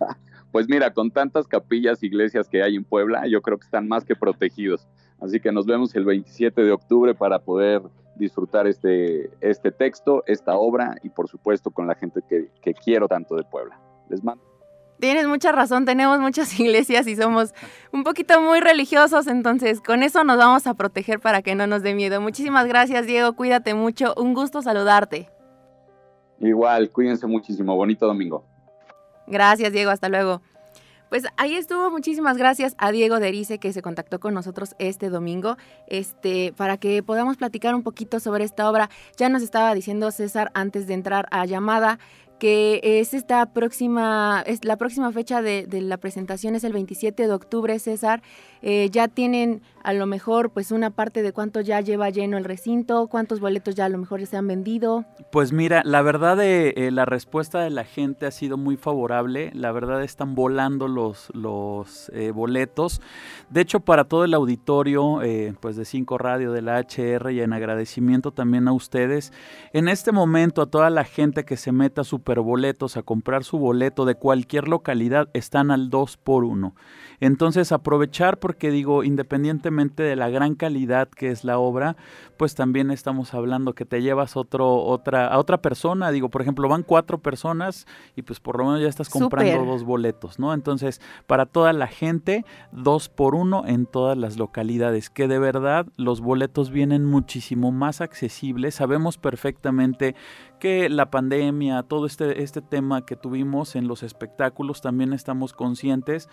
[0.52, 4.06] Pues mira, con tantas capillas, iglesias que hay en Puebla, yo creo que están más
[4.06, 4.86] que protegidos.
[5.20, 7.82] Así que nos vemos el 27 de octubre para poder
[8.16, 13.08] disfrutar este, este texto, esta obra y por supuesto con la gente que, que quiero
[13.08, 13.78] tanto de Puebla.
[14.08, 14.42] Les mando.
[14.98, 17.52] Tienes mucha razón, tenemos muchas iglesias y somos
[17.92, 21.82] un poquito muy religiosos, entonces con eso nos vamos a proteger para que no nos
[21.82, 22.20] dé miedo.
[22.20, 25.28] Muchísimas gracias, Diego, cuídate mucho, un gusto saludarte.
[26.40, 28.55] Igual, cuídense muchísimo, bonito domingo.
[29.26, 29.90] Gracias, Diego.
[29.90, 30.42] Hasta luego.
[31.08, 35.56] Pues ahí estuvo, muchísimas gracias a Diego Derice que se contactó con nosotros este domingo,
[35.86, 38.90] este, para que podamos platicar un poquito sobre esta obra.
[39.16, 42.00] Ya nos estaba diciendo César antes de entrar a llamada
[42.38, 47.32] que es esta próxima, es la próxima fecha de, la presentación es el 27 de
[47.32, 48.22] octubre, César.
[48.62, 52.44] Eh, ya tienen a lo mejor pues una parte de cuánto ya lleva lleno el
[52.44, 55.04] recinto, cuántos boletos ya a lo mejor se han vendido.
[55.30, 59.50] Pues mira, la verdad de eh, la respuesta de la gente ha sido muy favorable.
[59.54, 63.00] La verdad están volando los, los eh, boletos.
[63.50, 65.20] De hecho, para todo el auditorio
[65.60, 69.32] pues de 5 Radio de la HR y en agradecimiento también a ustedes,
[69.72, 73.56] en este momento a toda la gente que se meta a Superboletos a comprar su
[73.56, 76.74] boleto de cualquier localidad están al 2 por 1.
[77.20, 81.96] Entonces aprovechar porque digo, independientemente de la gran calidad que es la obra,
[82.36, 86.68] pues también estamos hablando que te llevas otro, otra, a otra persona, digo, por ejemplo,
[86.68, 87.86] van cuatro personas
[88.16, 90.52] y pues por lo menos ya estás comprando dos boletos, ¿no?
[90.52, 95.86] Entonces, para toda la gente, dos por uno en todas las localidades, que de verdad
[95.96, 100.16] los boletos vienen muchísimo más accesibles, sabemos perfectamente
[100.58, 106.28] que la pandemia, todo este, este tema que tuvimos en los espectáculos, también estamos conscientes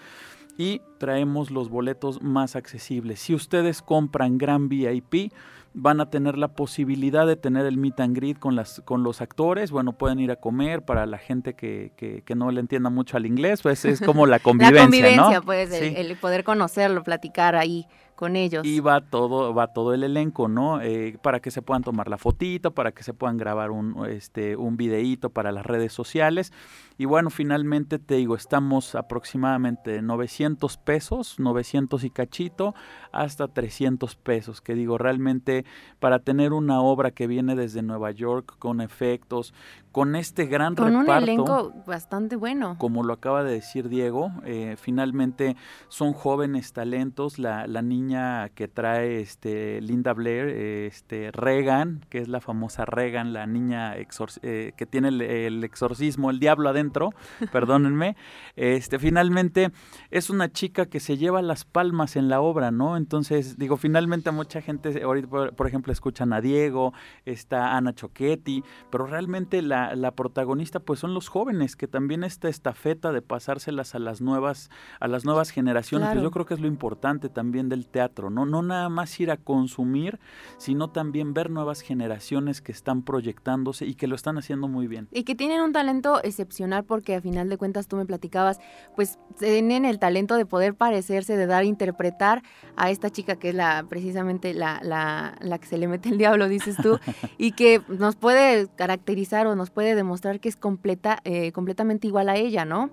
[0.57, 3.19] y traemos los boletos más accesibles.
[3.19, 5.31] Si ustedes compran Gran VIP,
[5.73, 9.21] van a tener la posibilidad de tener el meet and greet con, las, con los
[9.21, 9.71] actores.
[9.71, 13.25] Bueno, pueden ir a comer para la gente que, que, no le entienda mucho al
[13.25, 14.79] inglés, pues es como la convivencia.
[14.79, 18.65] la convivencia, pues, el, poder conocerlo, platicar ahí con ellos.
[18.65, 20.81] Y va todo, va todo el elenco, ¿no?
[20.81, 24.55] Eh, para que se puedan tomar la fotito, para que se puedan grabar un, este,
[24.55, 26.53] un videíto para las redes sociales.
[26.97, 32.75] Y bueno, finalmente te digo, estamos aproximadamente 900 pesos, 900 y cachito,
[33.11, 35.65] hasta 300 pesos, que digo, realmente
[35.99, 39.53] para tener una obra que viene desde Nueva York con efectos,
[39.93, 41.11] con este gran con reparto.
[41.11, 42.77] un elenco bastante bueno.
[42.79, 45.55] Como lo acaba de decir Diego, eh, finalmente
[45.87, 47.37] son jóvenes talentos.
[47.37, 53.33] La, la, niña que trae este Linda Blair, este Regan, que es la famosa Regan,
[53.33, 57.11] la niña eh, que tiene el, exorcismo, el diablo adentro,
[57.51, 58.17] perdónenme.
[58.55, 59.71] Este, finalmente
[60.09, 62.97] es una chica que se lleva las palmas en la obra, ¿no?
[62.97, 66.93] Entonces, digo, finalmente mucha gente, ahorita por, por ejemplo, escuchan a Diego,
[67.25, 72.49] está Ana Choquetti, pero realmente la la, protagonista pues son los jóvenes, que también esta
[72.49, 74.69] estafeta de pasárselas a las nuevas,
[74.99, 78.45] a las nuevas generaciones, pues yo creo que es lo importante también del teatro, ¿no?
[78.45, 80.19] No nada más ir a consumir,
[80.57, 85.07] sino también ver nuevas generaciones que están proyectándose y que lo están haciendo muy bien.
[85.11, 88.59] Y que tienen un talento excepcional porque a final de cuentas tú me platicabas,
[88.95, 92.43] pues tienen el talento de poder parecerse, de dar, interpretar
[92.75, 96.17] a esta chica que es la precisamente la, la, la que se le mete el
[96.17, 96.99] diablo, dices tú,
[97.37, 102.29] y que nos puede caracterizar o nos puede demostrar que es completa, eh, completamente igual
[102.29, 102.89] a ella, ¿no?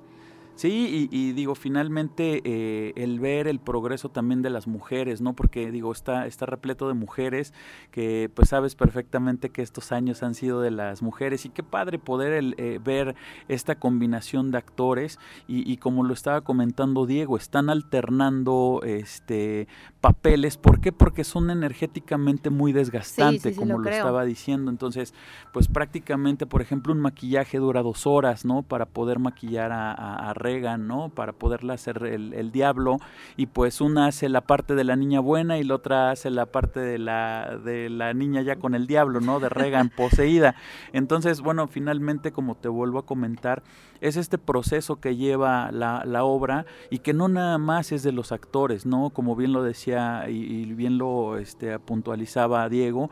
[0.61, 5.33] Sí, y, digo, finalmente eh, el ver el progreso también de las mujeres, ¿no?
[5.33, 7.55] Porque digo, está, está repleto de mujeres
[7.91, 11.99] que pues sabes perfectamente que estos años han sido de las mujeres y qué padre
[11.99, 13.15] poder el, eh, ver
[13.49, 15.19] esta combinación de actores
[15.49, 19.67] y, como lo estaba comentando Diego, están alternando este
[20.03, 20.93] papeles, ¿por qué?
[20.93, 25.15] Porque son energéticamente muy desgastantes, como lo, estaba diciendo, entonces
[25.55, 28.63] pues prácticamente, por ejemplo, un maquillaje dura dos horas, ¿no?
[28.63, 31.09] Para poder maquillar a, a, a ¿no?
[31.11, 32.99] Para poderla hacer el, diablo.
[33.37, 36.47] Y pues una hace la parte de la niña buena y la otra hace la
[36.47, 39.41] parte de la, de la niña ya con el diablo, ¿no?
[39.41, 40.57] De Regan poseída.
[40.93, 43.63] Entonces, bueno, finalmente, como te vuelvo a comentar,
[44.01, 48.13] es este proceso que lleva la, la obra y que no nada más es de
[48.13, 49.11] los actores, ¿no?
[49.11, 53.11] Como bien lo decía y, bien lo este, puntualizaba Diego,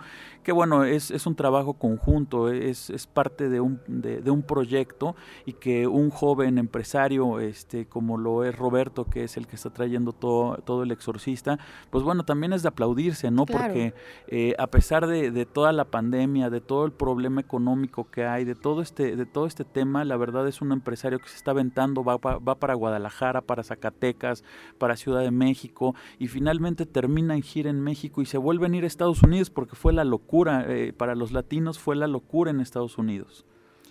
[0.49, 4.41] que bueno, es, es un trabajo conjunto, es, es parte de un, de, de un
[4.41, 9.57] proyecto y que un joven empresario este, como lo es Roberto, que es el que
[9.57, 11.59] está trayendo todo, todo el exorcista,
[11.91, 13.45] pues bueno, también es de aplaudirse, ¿no?
[13.45, 13.93] Porque
[14.29, 18.55] eh, a pesar de, toda la pandemia, de todo el problema económico que hay, de
[18.55, 22.05] todo este, de todo este tema, la verdad es un empresario que se está aventando,
[22.05, 24.45] va, va para Guadalajara, para Zacatecas,
[24.79, 28.75] para Ciudad de México, y finalmente termina en gira en México y se vuelve a
[28.75, 32.51] ir a Estados Unidos porque fue la locura, eh, para los latinos fue la locura
[32.51, 33.45] en Estados Unidos.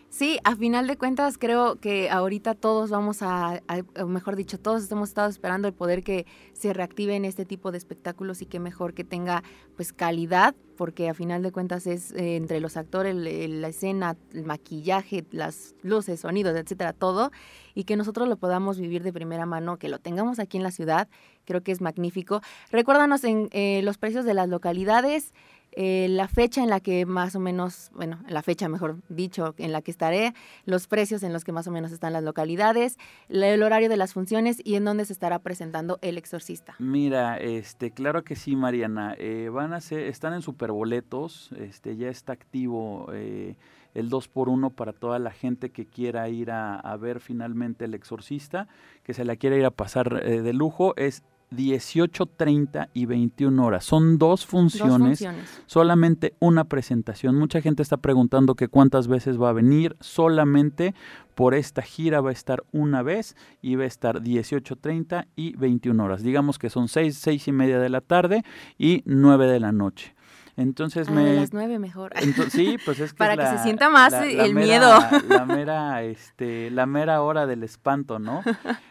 [0.10, 3.62] Sí, a final de cuentas creo que ahorita todos vamos a,
[4.08, 8.42] mejor dicho, todos hemos estado esperando el poder que se reactiven este tipo de espectáculos
[8.42, 9.44] y que mejor que tenga
[9.76, 14.46] pues calidad, porque a final de cuentas es eh, entre los actores, la escena, el
[14.46, 17.32] maquillaje, las luces, sonidos, etcétera, todo,
[17.76, 20.72] y que nosotros lo podamos vivir de primera mano, que lo tengamos aquí en la
[20.72, 21.10] ciudad,
[21.44, 22.42] creo que es magnífico.
[22.72, 25.34] Recuérdanos en eh, los precios de las localidades.
[25.80, 29.72] Eh, la fecha en la que más o menos, bueno, la fecha mejor dicho, en
[29.72, 30.34] la que estaré,
[30.66, 32.98] los precios en los que más o menos están las localidades,
[33.30, 36.74] el horario de las funciones y en dónde se estará presentando El Exorcista.
[36.80, 39.14] Mira, este, claro que sí, Mariana.
[39.20, 43.12] Eh, van a ser, están en superboletos, este, ya está activo.
[43.14, 43.56] Eh,
[43.94, 47.86] el 2 por 1 para toda la gente que quiera ir a, a ver finalmente
[47.86, 48.68] El Exorcista,
[49.04, 53.86] que se la quiera ir a pasar de lujo, es 18, 30 y 21 horas.
[53.86, 55.62] Son dos funciones, Dos funciones.
[55.66, 57.36] solamente una presentación.
[57.36, 59.96] Mucha gente está preguntando que cuántas veces va a venir.
[60.02, 60.94] Solamente
[61.36, 65.56] por esta gira va a estar una vez y va a estar 18, 30 y
[65.56, 66.22] 21 horas.
[66.24, 68.44] Digamos que son 6, 6 y media de la tarde
[68.78, 70.17] y 9 de la noche.
[70.58, 71.24] Entonces Ah, me...
[71.24, 72.14] de las nueve mejor.
[72.50, 75.00] Sí, pues es que Para es que se sienta más la- el mera- miedo.
[75.30, 78.42] La mera, este, la mera hora del espanto, ¿no?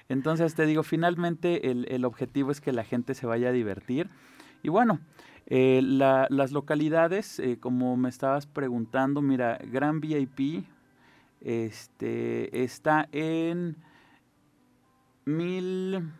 [0.08, 4.08] Entonces te digo, finalmente el, el objetivo es que la gente se vaya a divertir.
[4.62, 5.00] Y bueno,
[5.46, 10.64] eh, la- las localidades, eh, como me estabas preguntando, mira, Gran VIP
[11.40, 13.76] este, está en
[15.24, 16.10] mil...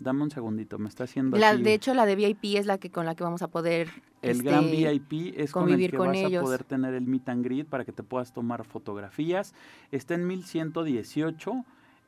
[0.00, 2.78] Dame un segundito, me está haciendo La- aquí- de hecho, la de VIP es la
[2.78, 3.88] que con la que vamos a poder
[4.22, 6.40] el este, gran VIP es con el que con vas ellos.
[6.40, 9.54] a poder tener el meet and greet para que te puedas tomar fotografías.
[9.92, 11.64] Está en 1118,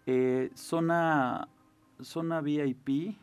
[0.07, 1.49] eh, zona,
[2.01, 3.17] zona VIP.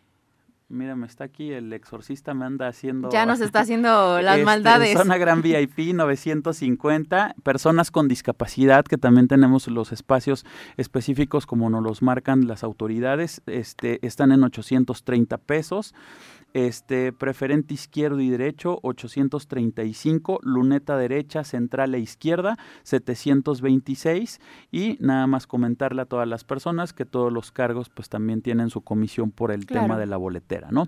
[0.69, 3.09] Mira, me está aquí el exorcista, me anda haciendo...
[3.09, 4.97] Ya nos está haciendo las Este, maldades.
[4.97, 11.83] Zona Gran VIP 950, personas con discapacidad, que también tenemos los espacios específicos como nos
[11.83, 15.95] los marcan las autoridades, este, están en 830 pesos.
[16.53, 24.39] Este, preferente izquierdo y derecho, 835, luneta derecha, central e izquierda, 726.
[24.71, 28.71] Y nada más comentarle a todas las personas que todos los cargos pues también tienen
[28.71, 30.87] su comisión por el tema de la boletera, ¿no?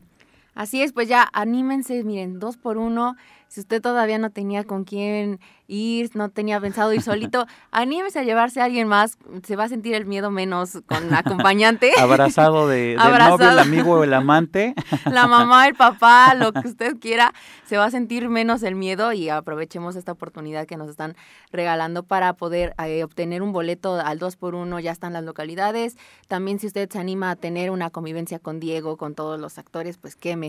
[0.60, 3.15] Así es, pues ya anímense, miren, dos por uno.
[3.48, 8.24] Si usted todavía no tenía con quién ir, no tenía pensado ir solito, anímese a
[8.24, 9.17] llevarse a alguien más.
[9.43, 11.93] Se va a sentir el miedo menos con acompañante.
[11.98, 13.38] Abrazado de, del Abrazado.
[13.38, 14.76] novio, el amigo o el amante.
[15.10, 17.34] la mamá, el papá, lo que usted quiera,
[17.65, 21.15] se va a sentir menos el miedo y aprovechemos esta oportunidad que nos están
[21.54, 25.98] regalando para poder eh, obtener un boleto al 2 por 1 ya están las localidades.
[26.28, 29.98] También si usted se anima a tener una convivencia con Diego, con todos los actores,
[29.98, 30.49] pues qué mejor.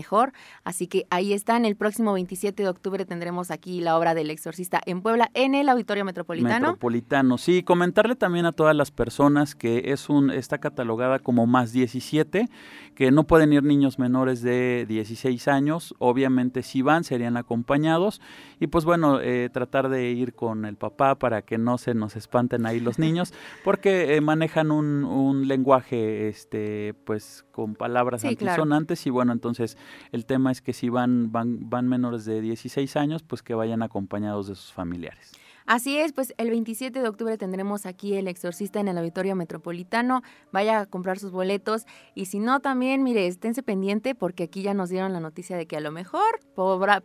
[0.63, 4.81] Así que ahí están, el próximo 27 de octubre tendremos aquí la obra del exorcista
[4.85, 6.67] en Puebla, en el Auditorio Metropolitano.
[6.67, 7.37] Metropolitano.
[7.37, 12.49] Sí, comentarle también a todas las personas que es un está catalogada como más 17,
[12.95, 15.95] que no pueden ir niños menores de 16 años.
[15.99, 18.21] Obviamente si van serían acompañados
[18.59, 22.15] y pues bueno, eh, tratar de ir con el papá para que no se nos
[22.15, 23.33] espanten ahí los niños,
[23.63, 28.51] porque eh, manejan un, un lenguaje este pues con palabras Sí, claro.
[28.51, 29.77] antisonantes y bueno, entonces
[30.11, 33.81] el tema es que si van van van menores de 16 años, pues que vayan
[33.81, 35.31] acompañados de sus familiares.
[35.65, 40.21] Así es, pues el 27 de octubre tendremos aquí el exorcista en el Auditorio Metropolitano.
[40.51, 44.73] Vaya a comprar sus boletos y si no también, mire, esténse pendiente porque aquí ya
[44.73, 46.39] nos dieron la noticia de que a lo mejor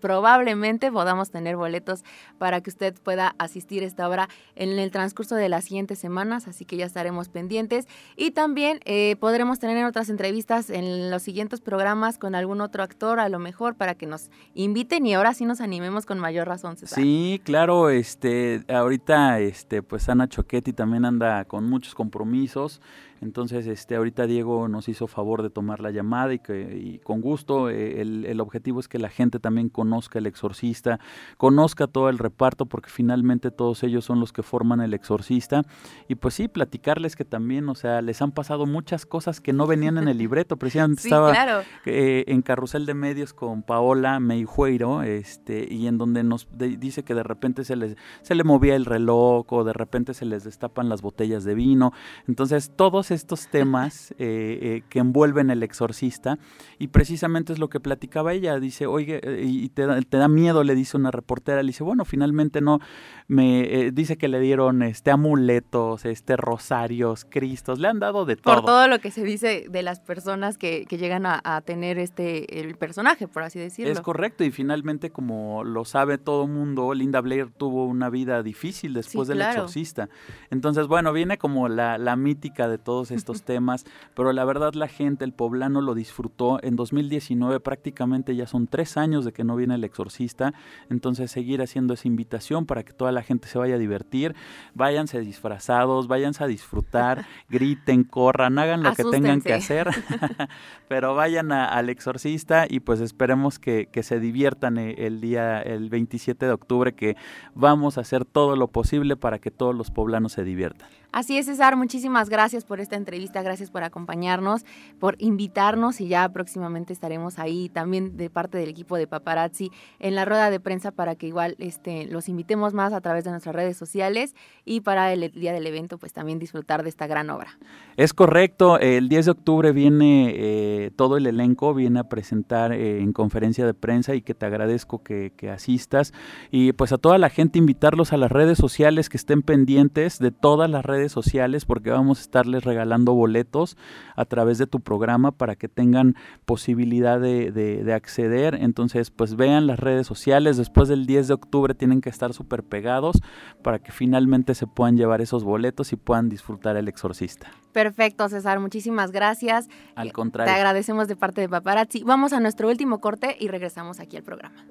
[0.01, 2.05] probablemente podamos tener boletos
[2.38, 6.64] para que usted pueda asistir esta obra en el transcurso de las siguientes semanas, así
[6.64, 12.19] que ya estaremos pendientes y también eh, podremos tener otras entrevistas en los siguientes programas
[12.19, 15.61] con algún otro actor a lo mejor para que nos inviten y ahora sí nos
[15.61, 16.77] animemos con mayor razón.
[16.77, 22.81] Sí, claro, este, ahorita, este, pues Ana Choquetti también anda con muchos compromisos,
[23.20, 27.20] entonces, este, ahorita Diego nos hizo favor de tomar la llamada y que, y con
[27.20, 31.00] gusto, eh, el, el objetivo es que la gente también conozca el exorcista,
[31.37, 35.62] conozca todo el reparto, porque finalmente todos ellos son los que forman el exorcista,
[36.09, 39.66] y pues sí, platicarles que también, o sea, les han pasado muchas cosas que no
[39.66, 41.62] venían en el libreto, precisamente Sí, estaba claro.
[41.85, 47.02] eh, en Carrusel de Medios con Paola Meijueiro, este, y en donde nos de- dice
[47.02, 50.44] que de repente se les se le movía el reloj o de repente se les
[50.44, 51.92] destapan las botellas de vino.
[52.29, 56.38] Entonces, todos estos temas eh, eh, que envuelven el exorcista,
[56.79, 60.29] y precisamente es lo que platicaba ella, dice, oye, eh, y te da, te da
[60.29, 62.81] miedo, le dice una reportera, le dice, bueno, finalmente no,
[63.29, 68.37] me eh, dice que le dieron este amuletos, este rosarios, cristos, le han dado de
[68.37, 68.55] todo.
[68.55, 71.99] por todo lo que se dice de las personas que, que llegan a, a tener
[71.99, 73.92] este el personaje, por así decirlo.
[73.92, 78.95] Es correcto, y finalmente, como lo sabe todo mundo, Linda Blair tuvo una vida difícil
[78.95, 79.53] después Sí, del claro.
[79.53, 80.09] exorcista.
[80.51, 84.89] Entonces, bueno, viene como la, la mítica de todos estos temas, pero la verdad la
[84.89, 86.59] gente, el poblano lo disfrutó.
[86.63, 90.55] En 2019 prácticamente ya son tres años de que no viene el exorcista,
[90.89, 94.35] entonces seguir haciendo esa invitación para que toda la gente se vaya a divertir,
[94.73, 99.89] váyanse disfrazados, váyanse a disfrutar, griten, corran, hagan lo que tengan que hacer,
[100.89, 105.61] pero vayan a- al exorcista y pues esperemos que, que se diviertan eh, el día,
[105.61, 107.17] el 27 de octubre, que
[107.55, 110.89] vamos a hacer todo lo posible para que todos los poblanos se diviertan.
[111.12, 114.64] Así es, César, muchísimas gracias por esta entrevista, gracias por acompañarnos,
[114.99, 120.15] por invitarnos y ya próximamente estaremos ahí también de parte del equipo de Paparazzi en
[120.15, 123.54] la rueda de prensa para que igual este, los invitemos más a través de nuestras
[123.54, 124.35] redes sociales
[124.65, 127.59] y para el día del evento pues también disfrutar de esta gran obra.
[127.96, 133.00] Es correcto, el 10 de octubre viene eh, todo el elenco, viene a presentar eh,
[133.00, 136.13] en conferencia de prensa y que te agradezco que, que asistas
[136.50, 140.31] y pues a toda la gente invitarlos a las redes sociales que estén pendientes de
[140.31, 143.77] todas las redes sociales porque vamos a estarles regalando boletos
[144.15, 148.55] a través de tu programa para que tengan posibilidad de, de, acceder.
[148.55, 150.57] Entonces, pues vean las redes sociales.
[150.57, 153.21] Después del 10 de octubre tienen que estar súper pegados
[153.63, 157.51] para que finalmente se puedan llevar esos boletos y puedan disfrutar el exorcista.
[157.73, 158.61] Perfecto, César.
[158.61, 159.69] Muchísimas gracias.
[159.94, 160.53] Al contrario.
[160.53, 162.03] Te agradecemos de parte de Paparazzi.
[162.05, 164.65] Vamos a nuestro último corte y regresamos aquí al programa.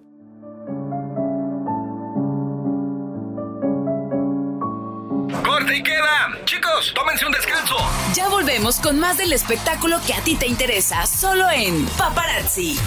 [5.44, 6.38] Corte y queda.
[6.46, 7.76] Chicos, tómense un descanso.
[8.14, 12.80] Ya volvemos con más del espectáculo que a ti te interesa, solo en Paparazzi.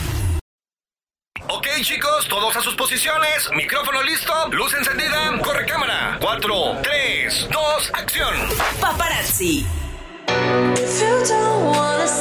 [1.49, 3.51] Ok, chicos, todos a sus posiciones.
[3.55, 6.19] Micrófono listo, luz encendida, corre cámara.
[6.21, 8.35] 4, 3, 2, acción.
[8.81, 9.67] Paparazzi.
[10.75, 12.18] Did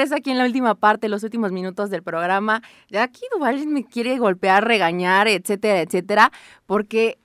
[0.00, 2.62] regreso aquí en la última parte, los últimos minutos del programa.
[2.88, 6.32] Ya aquí Duval me quiere golpear, regañar, etcétera, etcétera,
[6.64, 7.18] porque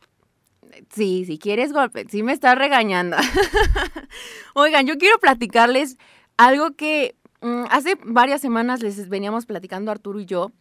[0.93, 3.15] sí, si quieres golpe, sí me estás regañando.
[4.55, 5.97] Oigan, yo quiero platicarles
[6.35, 10.51] algo que mm, hace varias semanas les veníamos platicando Arturo y yo.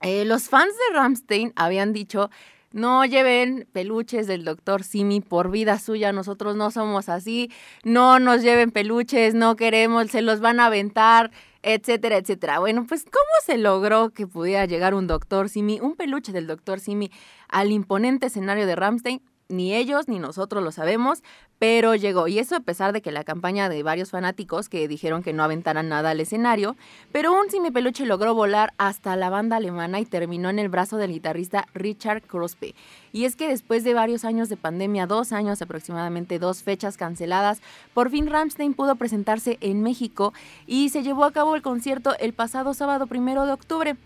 [0.00, 2.30] Eh, los fans de Ramstein habían dicho
[2.74, 7.50] no lleven peluches del doctor Simi por vida suya, nosotros no somos así,
[7.84, 11.30] no nos lleven peluches, no queremos, se los van a aventar,
[11.62, 12.58] etcétera, etcétera.
[12.58, 16.80] Bueno, pues ¿cómo se logró que pudiera llegar un doctor Simi, un peluche del doctor
[16.80, 17.12] Simi
[17.48, 19.22] al imponente escenario de Ramstein?
[19.48, 21.22] Ni ellos ni nosotros lo sabemos,
[21.58, 22.28] pero llegó.
[22.28, 25.42] Y eso a pesar de que la campaña de varios fanáticos que dijeron que no
[25.42, 26.76] aventaran nada al escenario,
[27.12, 30.96] pero un Simi Peluche logró volar hasta la banda alemana y terminó en el brazo
[30.96, 32.74] del guitarrista Richard Crosby.
[33.12, 37.60] Y es que después de varios años de pandemia, dos años aproximadamente, dos fechas canceladas,
[37.92, 40.32] por fin Ramstein pudo presentarse en México
[40.66, 43.96] y se llevó a cabo el concierto el pasado sábado primero de octubre.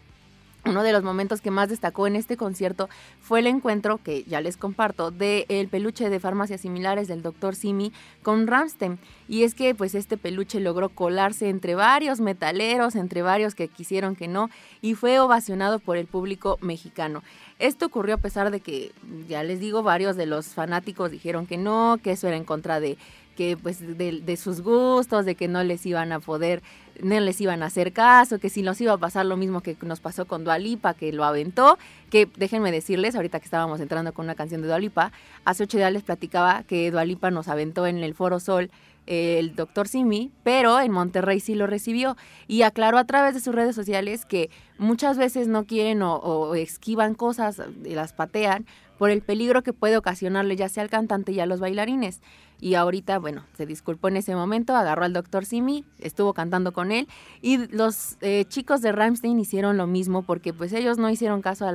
[0.64, 2.88] Uno de los momentos que más destacó en este concierto
[3.20, 7.54] fue el encuentro, que ya les comparto, del el peluche de farmacias similares del Dr.
[7.54, 7.92] Simi
[8.22, 8.98] con Ramstein.
[9.28, 14.16] Y es que pues este peluche logró colarse entre varios metaleros, entre varios que quisieron
[14.16, 14.50] que no,
[14.82, 17.22] y fue ovacionado por el público mexicano.
[17.58, 18.92] Esto ocurrió a pesar de que,
[19.28, 22.78] ya les digo, varios de los fanáticos dijeron que no, que eso era en contra
[22.78, 22.98] de
[23.38, 26.60] que pues de, sus gustos, de que no les iban a poder,
[27.00, 29.76] no les iban a hacer caso, que si nos iba a pasar lo mismo que
[29.82, 31.78] nos pasó con Dualipa, que lo aventó,
[32.10, 35.12] que déjenme decirles, ahorita que estábamos entrando con una canción de Dualipa,
[35.44, 38.72] hace ocho días les platicaba que Dualipa nos aventó en el Foro Sol
[39.06, 42.16] eh, el doctor Simi, pero en Monterrey sí lo recibió
[42.48, 46.56] y aclaró a través de sus redes sociales que muchas veces no quieren o, o
[46.56, 48.66] esquivan cosas y las patean
[48.98, 52.20] por el peligro que puede ocasionarle ya sea al cantante y a los bailarines.
[52.60, 56.90] Y ahorita, bueno, se disculpó en ese momento, agarró al doctor Simi, estuvo cantando con
[56.90, 57.06] él
[57.40, 61.66] y los eh, chicos de Ramstein hicieron lo mismo porque pues ellos no hicieron caso
[61.66, 61.72] a,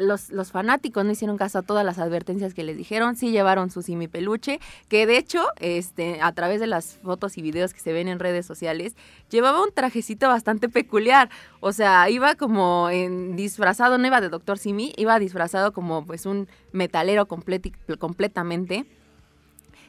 [0.00, 3.70] los, los, fanáticos, no hicieron caso a todas las advertencias que les dijeron, sí llevaron
[3.70, 4.58] su Simi peluche,
[4.88, 8.18] que de hecho, este, a través de las fotos y videos que se ven en
[8.18, 8.96] redes sociales,
[9.30, 14.58] llevaba un trajecito bastante peculiar, o sea, iba como en disfrazado, no iba de doctor
[14.58, 18.84] Simi, iba disfrazado como pues un metalero complet completamente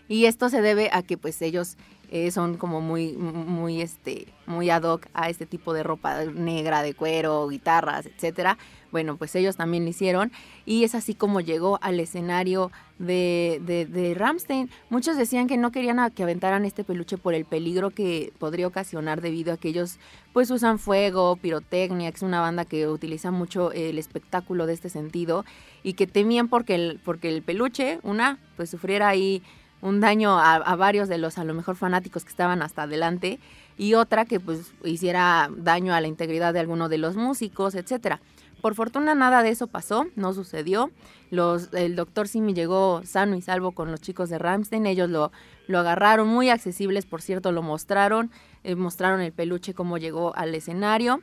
[0.09, 1.77] y esto se debe a que pues ellos
[2.11, 6.81] eh, son como muy, muy, este, muy ad hoc a este tipo de ropa negra,
[6.81, 8.57] de cuero, guitarras, etcétera.
[8.91, 10.31] Bueno, pues ellos también lo hicieron
[10.65, 14.71] y es así como llegó al escenario de, de, de Ramstein.
[14.89, 18.65] Muchos decían que no querían a que aventaran este peluche por el peligro que podría
[18.65, 19.99] ocasionar debido a que ellos
[20.33, 24.89] pues usan fuego, pirotecnia, que es una banda que utiliza mucho el espectáculo de este
[24.89, 25.45] sentido
[25.83, 29.43] y que temían porque el, porque el peluche, una, pues sufriera ahí
[29.81, 33.39] un daño a, varios de los a lo mejor fanáticos que estaban hasta adelante
[33.77, 38.19] y otra que pues hiciera daño a la integridad de alguno de los músicos, etcétera.
[38.61, 40.91] Por fortuna nada de eso pasó, no sucedió.
[41.31, 44.85] Los, el doctor Simi llegó sano y salvo con los chicos de Ramstein.
[44.85, 45.31] Ellos lo,
[45.67, 48.31] lo agarraron, muy accesibles, por cierto, lo mostraron.
[48.65, 51.21] eh, mostraron el peluche cómo llegó al escenario.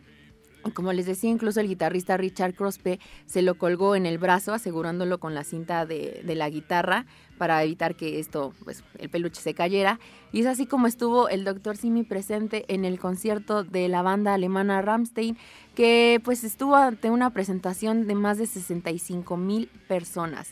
[0.74, 5.18] Como les decía, incluso el guitarrista Richard Crospe se lo colgó en el brazo, asegurándolo
[5.18, 7.06] con la cinta de, la guitarra
[7.38, 10.00] para evitar que esto, pues, el peluche se cayera.
[10.32, 11.76] Y es así como estuvo el Dr.
[11.76, 15.36] Simi presente en el concierto de la banda alemana Rammstein,
[15.74, 20.50] que pues estuvo ante una presentación de más de 65 mil personas.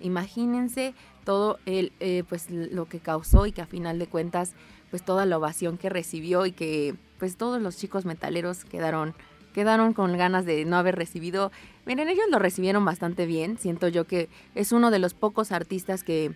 [0.00, 0.94] Imagínense
[1.24, 4.54] todo el, eh, pues, lo que causó y que a final de cuentas,
[4.90, 9.14] pues toda la ovación que recibió y que pues todos los chicos metaleros quedaron
[9.56, 11.50] quedaron con ganas de no haber recibido.
[11.86, 13.56] Miren, ellos lo recibieron bastante bien.
[13.56, 16.34] Siento yo que es uno de los pocos artistas que,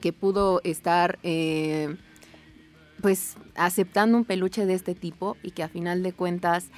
[0.00, 1.96] que pudo estar eh,
[3.02, 6.68] pues aceptando un peluche de este tipo y que a final de cuentas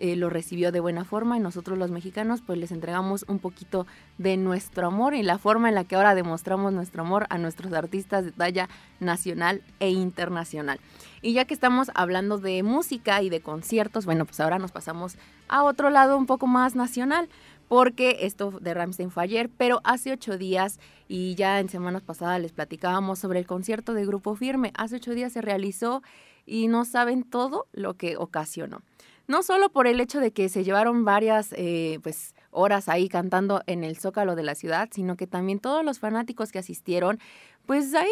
[0.00, 3.86] eh, lo recibió de buena forma y nosotros los mexicanos pues les entregamos un poquito
[4.16, 7.72] de nuestro amor y la forma en la que ahora demostramos nuestro amor a nuestros
[7.74, 10.80] artistas de talla nacional e internacional.
[11.20, 15.16] Y ya que estamos hablando de música y de conciertos, bueno, pues ahora nos pasamos
[15.48, 17.28] a otro lado un poco más nacional,
[17.68, 22.40] porque esto de Ramstein fue ayer, pero hace ocho días y ya en semanas pasadas
[22.40, 24.72] les platicábamos sobre el concierto de Grupo Firme.
[24.78, 26.02] Hace ocho días se realizó
[26.46, 28.80] y no saben todo lo que ocasionó.
[29.26, 33.62] No solo por el hecho de que se llevaron varias eh, pues, horas ahí cantando
[33.66, 37.20] en el zócalo de la ciudad, sino que también todos los fanáticos que asistieron,
[37.66, 38.08] pues ahí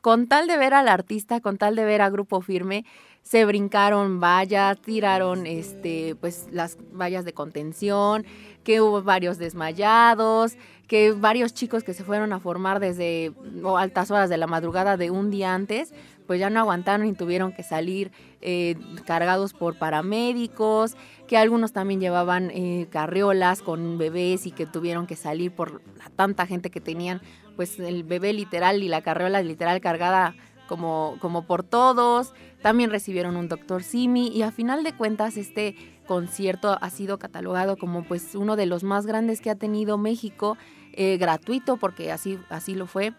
[0.00, 2.84] con tal de ver al artista, con tal de ver a Grupo Firme,
[3.22, 8.24] se brincaron vallas, tiraron este, pues, las vallas de contención,
[8.62, 13.32] que hubo varios desmayados, que varios chicos que se fueron a formar desde
[13.76, 15.92] altas horas de la madrugada de un día antes,
[16.26, 20.96] pues ya no aguantaron y tuvieron que salir eh, cargados por paramédicos,
[21.26, 26.10] que algunos también llevaban eh, carriolas con bebés y que tuvieron que salir por la
[26.14, 27.20] tanta gente que tenían,
[27.56, 30.34] pues el bebé literal y la carriola literal cargada
[30.66, 32.34] como, como por todos.
[32.62, 37.76] También recibieron un doctor Simi y a final de cuentas este concierto ha sido catalogado
[37.76, 40.56] como pues uno de los más grandes que ha tenido México,
[40.92, 43.12] eh, gratuito porque así, así lo fue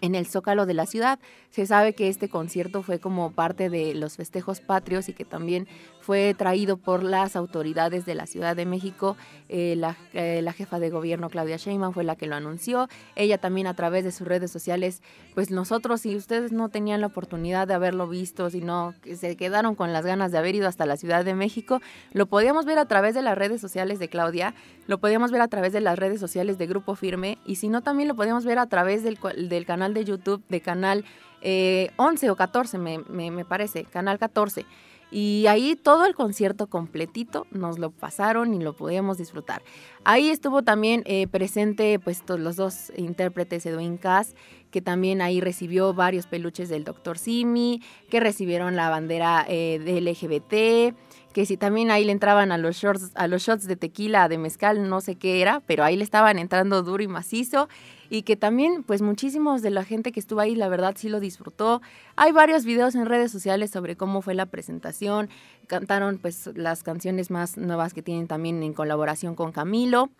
[0.00, 1.18] en el Zócalo de la ciudad.
[1.50, 5.66] Se sabe que este concierto fue como parte de los festejos patrios y que también
[6.00, 9.16] fue traído por las autoridades de la Ciudad de México.
[9.48, 12.88] Eh, la, eh, la, jefa de gobierno Claudia Sheinbaum fue la que lo anunció.
[13.16, 15.02] Ella también a través de sus redes sociales,
[15.34, 19.74] pues nosotros, si ustedes no tenían la oportunidad de haberlo visto, sino que se quedaron
[19.74, 21.80] con las ganas de haber ido hasta la Ciudad de México,
[22.12, 24.54] lo podíamos ver a través de las redes sociales de Claudia,
[24.86, 27.82] lo podíamos ver a través de las redes sociales de Grupo Firme y si no,
[27.82, 31.04] también lo podíamos ver a través del, del canal de YouTube, de canal
[31.42, 34.64] eh, 11 o 14, me, me, parece, canal 14.
[35.12, 39.60] Y ahí todo el concierto completito nos lo pasaron y lo podíamos disfrutar.
[40.04, 44.36] Ahí estuvo también eh, presente pues los dos intérpretes Edwin Cass,
[44.70, 47.18] que también ahí recibió varios peluches del Dr.
[47.18, 50.96] Simi, que recibieron la bandera eh, de LGBT,
[51.32, 54.38] que si también ahí le entraban a los shorts, a los shots de tequila, de
[54.38, 57.68] mezcal, no sé qué era, pero ahí le estaban entrando duro y macizo
[58.08, 61.20] y que también pues muchísimos de la gente que estuvo ahí la verdad sí lo
[61.20, 61.80] disfrutó.
[62.16, 65.30] Hay varios videos en redes sociales sobre cómo fue la presentación,
[65.68, 70.10] cantaron pues las canciones más nuevas que tienen también en colaboración con Camilo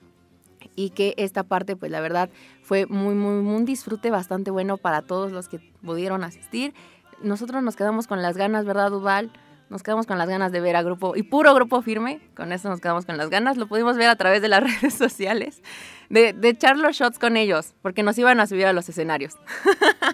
[0.76, 2.30] y que esta parte pues la verdad
[2.62, 6.72] fue muy muy un disfrute bastante bueno para todos los que pudieron asistir.
[7.20, 9.30] Nosotros nos quedamos con las ganas, ¿verdad, Duval?
[9.70, 12.68] Nos quedamos con las ganas de ver a grupo y puro grupo firme, con eso
[12.68, 15.62] nos quedamos con las ganas, lo pudimos ver a través de las redes sociales,
[16.08, 19.38] de, de echar los shots con ellos, porque nos iban a subir a los escenarios,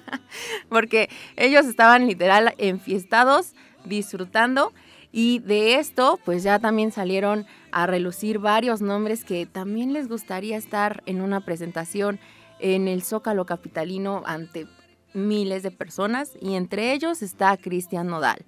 [0.69, 3.55] porque ellos estaban literal enfiestados,
[3.87, 4.75] disfrutando,
[5.11, 10.59] y de esto pues ya también salieron a relucir varios nombres que también les gustaría
[10.59, 12.21] estar en una presentación
[12.59, 14.67] en el Zócalo Capitalino ante
[15.15, 18.45] miles de personas, y entre ellos está Cristian Nodal.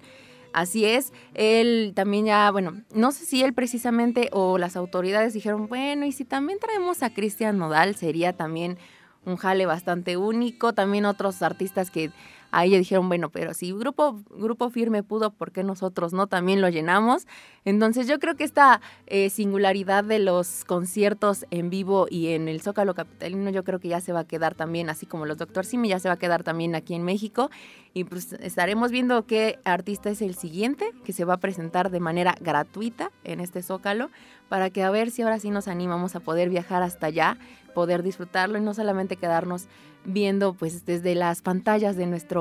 [0.51, 5.67] Así es, él también ya, bueno, no sé si él precisamente o las autoridades dijeron,
[5.67, 8.77] bueno, y si también traemos a Cristian Nodal, sería también
[9.25, 10.73] un jale bastante único.
[10.73, 12.11] También otros artistas que
[12.51, 16.27] ahí dijeron, bueno, pero si grupo, grupo Firme pudo, ¿por qué nosotros no?
[16.27, 17.27] También lo llenamos.
[17.65, 22.61] Entonces yo creo que esta eh, singularidad de los conciertos en vivo y en el
[22.61, 25.65] Zócalo Capitalino, yo creo que ya se va a quedar también, así como los Doctor
[25.65, 27.49] Simi, ya se va a quedar también aquí en México.
[27.93, 31.99] Y pues estaremos viendo qué artista es el siguiente que se va a presentar de
[31.99, 34.09] manera gratuita en este Zócalo
[34.47, 37.37] para que a ver si ahora sí nos animamos a poder viajar hasta allá
[37.69, 39.67] poder disfrutarlo y no solamente quedarnos
[40.05, 42.38] viendo pues desde las pantallas de nuestro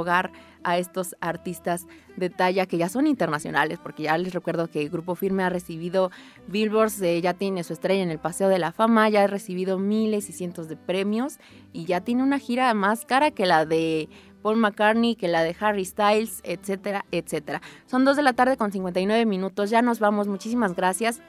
[0.64, 1.86] a estos artistas
[2.16, 6.10] de talla que ya son internacionales, porque ya les recuerdo que Grupo Firme ha recibido
[6.48, 10.28] Billboards, ya tiene su estrella en el Paseo de la Fama, ya ha recibido miles
[10.28, 11.38] y cientos de premios
[11.72, 14.08] y ya tiene una gira más cara que la de
[14.42, 17.60] Paul McCartney, que la de Harry Styles, etcétera, etcétera.
[17.86, 21.20] Son dos de la tarde con 59 minutos, ya nos vamos, muchísimas gracias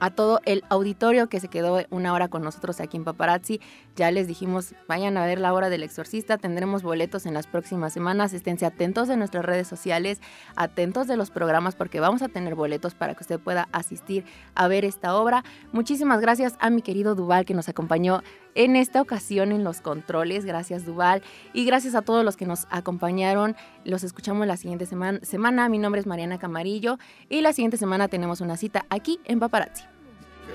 [0.00, 3.60] a todo el auditorio que se quedó una hora con nosotros aquí en Paparazzi.
[3.94, 7.92] Ya les dijimos, vayan a ver la hora del exorcista, tendremos boletos en las próximas
[7.92, 10.20] semanas, esténse atentos de nuestras redes sociales,
[10.54, 14.24] atentos de los programas porque vamos a tener boletos para que usted pueda asistir
[14.54, 15.44] a ver esta obra.
[15.72, 18.22] Muchísimas gracias a mi querido Duval que nos acompañó
[18.56, 20.44] en esta ocasión en los controles.
[20.44, 23.54] Gracias Duval y gracias a todos los que nos acompañaron.
[23.84, 25.68] Los escuchamos la siguiente semana.
[25.68, 26.98] Mi nombre es Mariana Camarillo
[27.28, 29.84] y la siguiente semana tenemos una cita aquí en Paparazzi.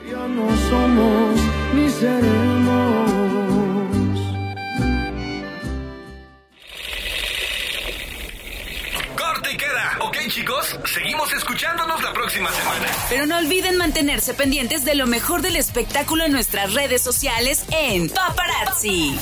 [0.04, 1.40] Que ya no somos.
[10.00, 12.88] Ok, chicos, seguimos escuchándonos la próxima semana.
[13.10, 18.10] Pero no olviden mantenerse pendientes de lo mejor del espectáculo en nuestras redes sociales en
[18.10, 19.18] Paparazzi.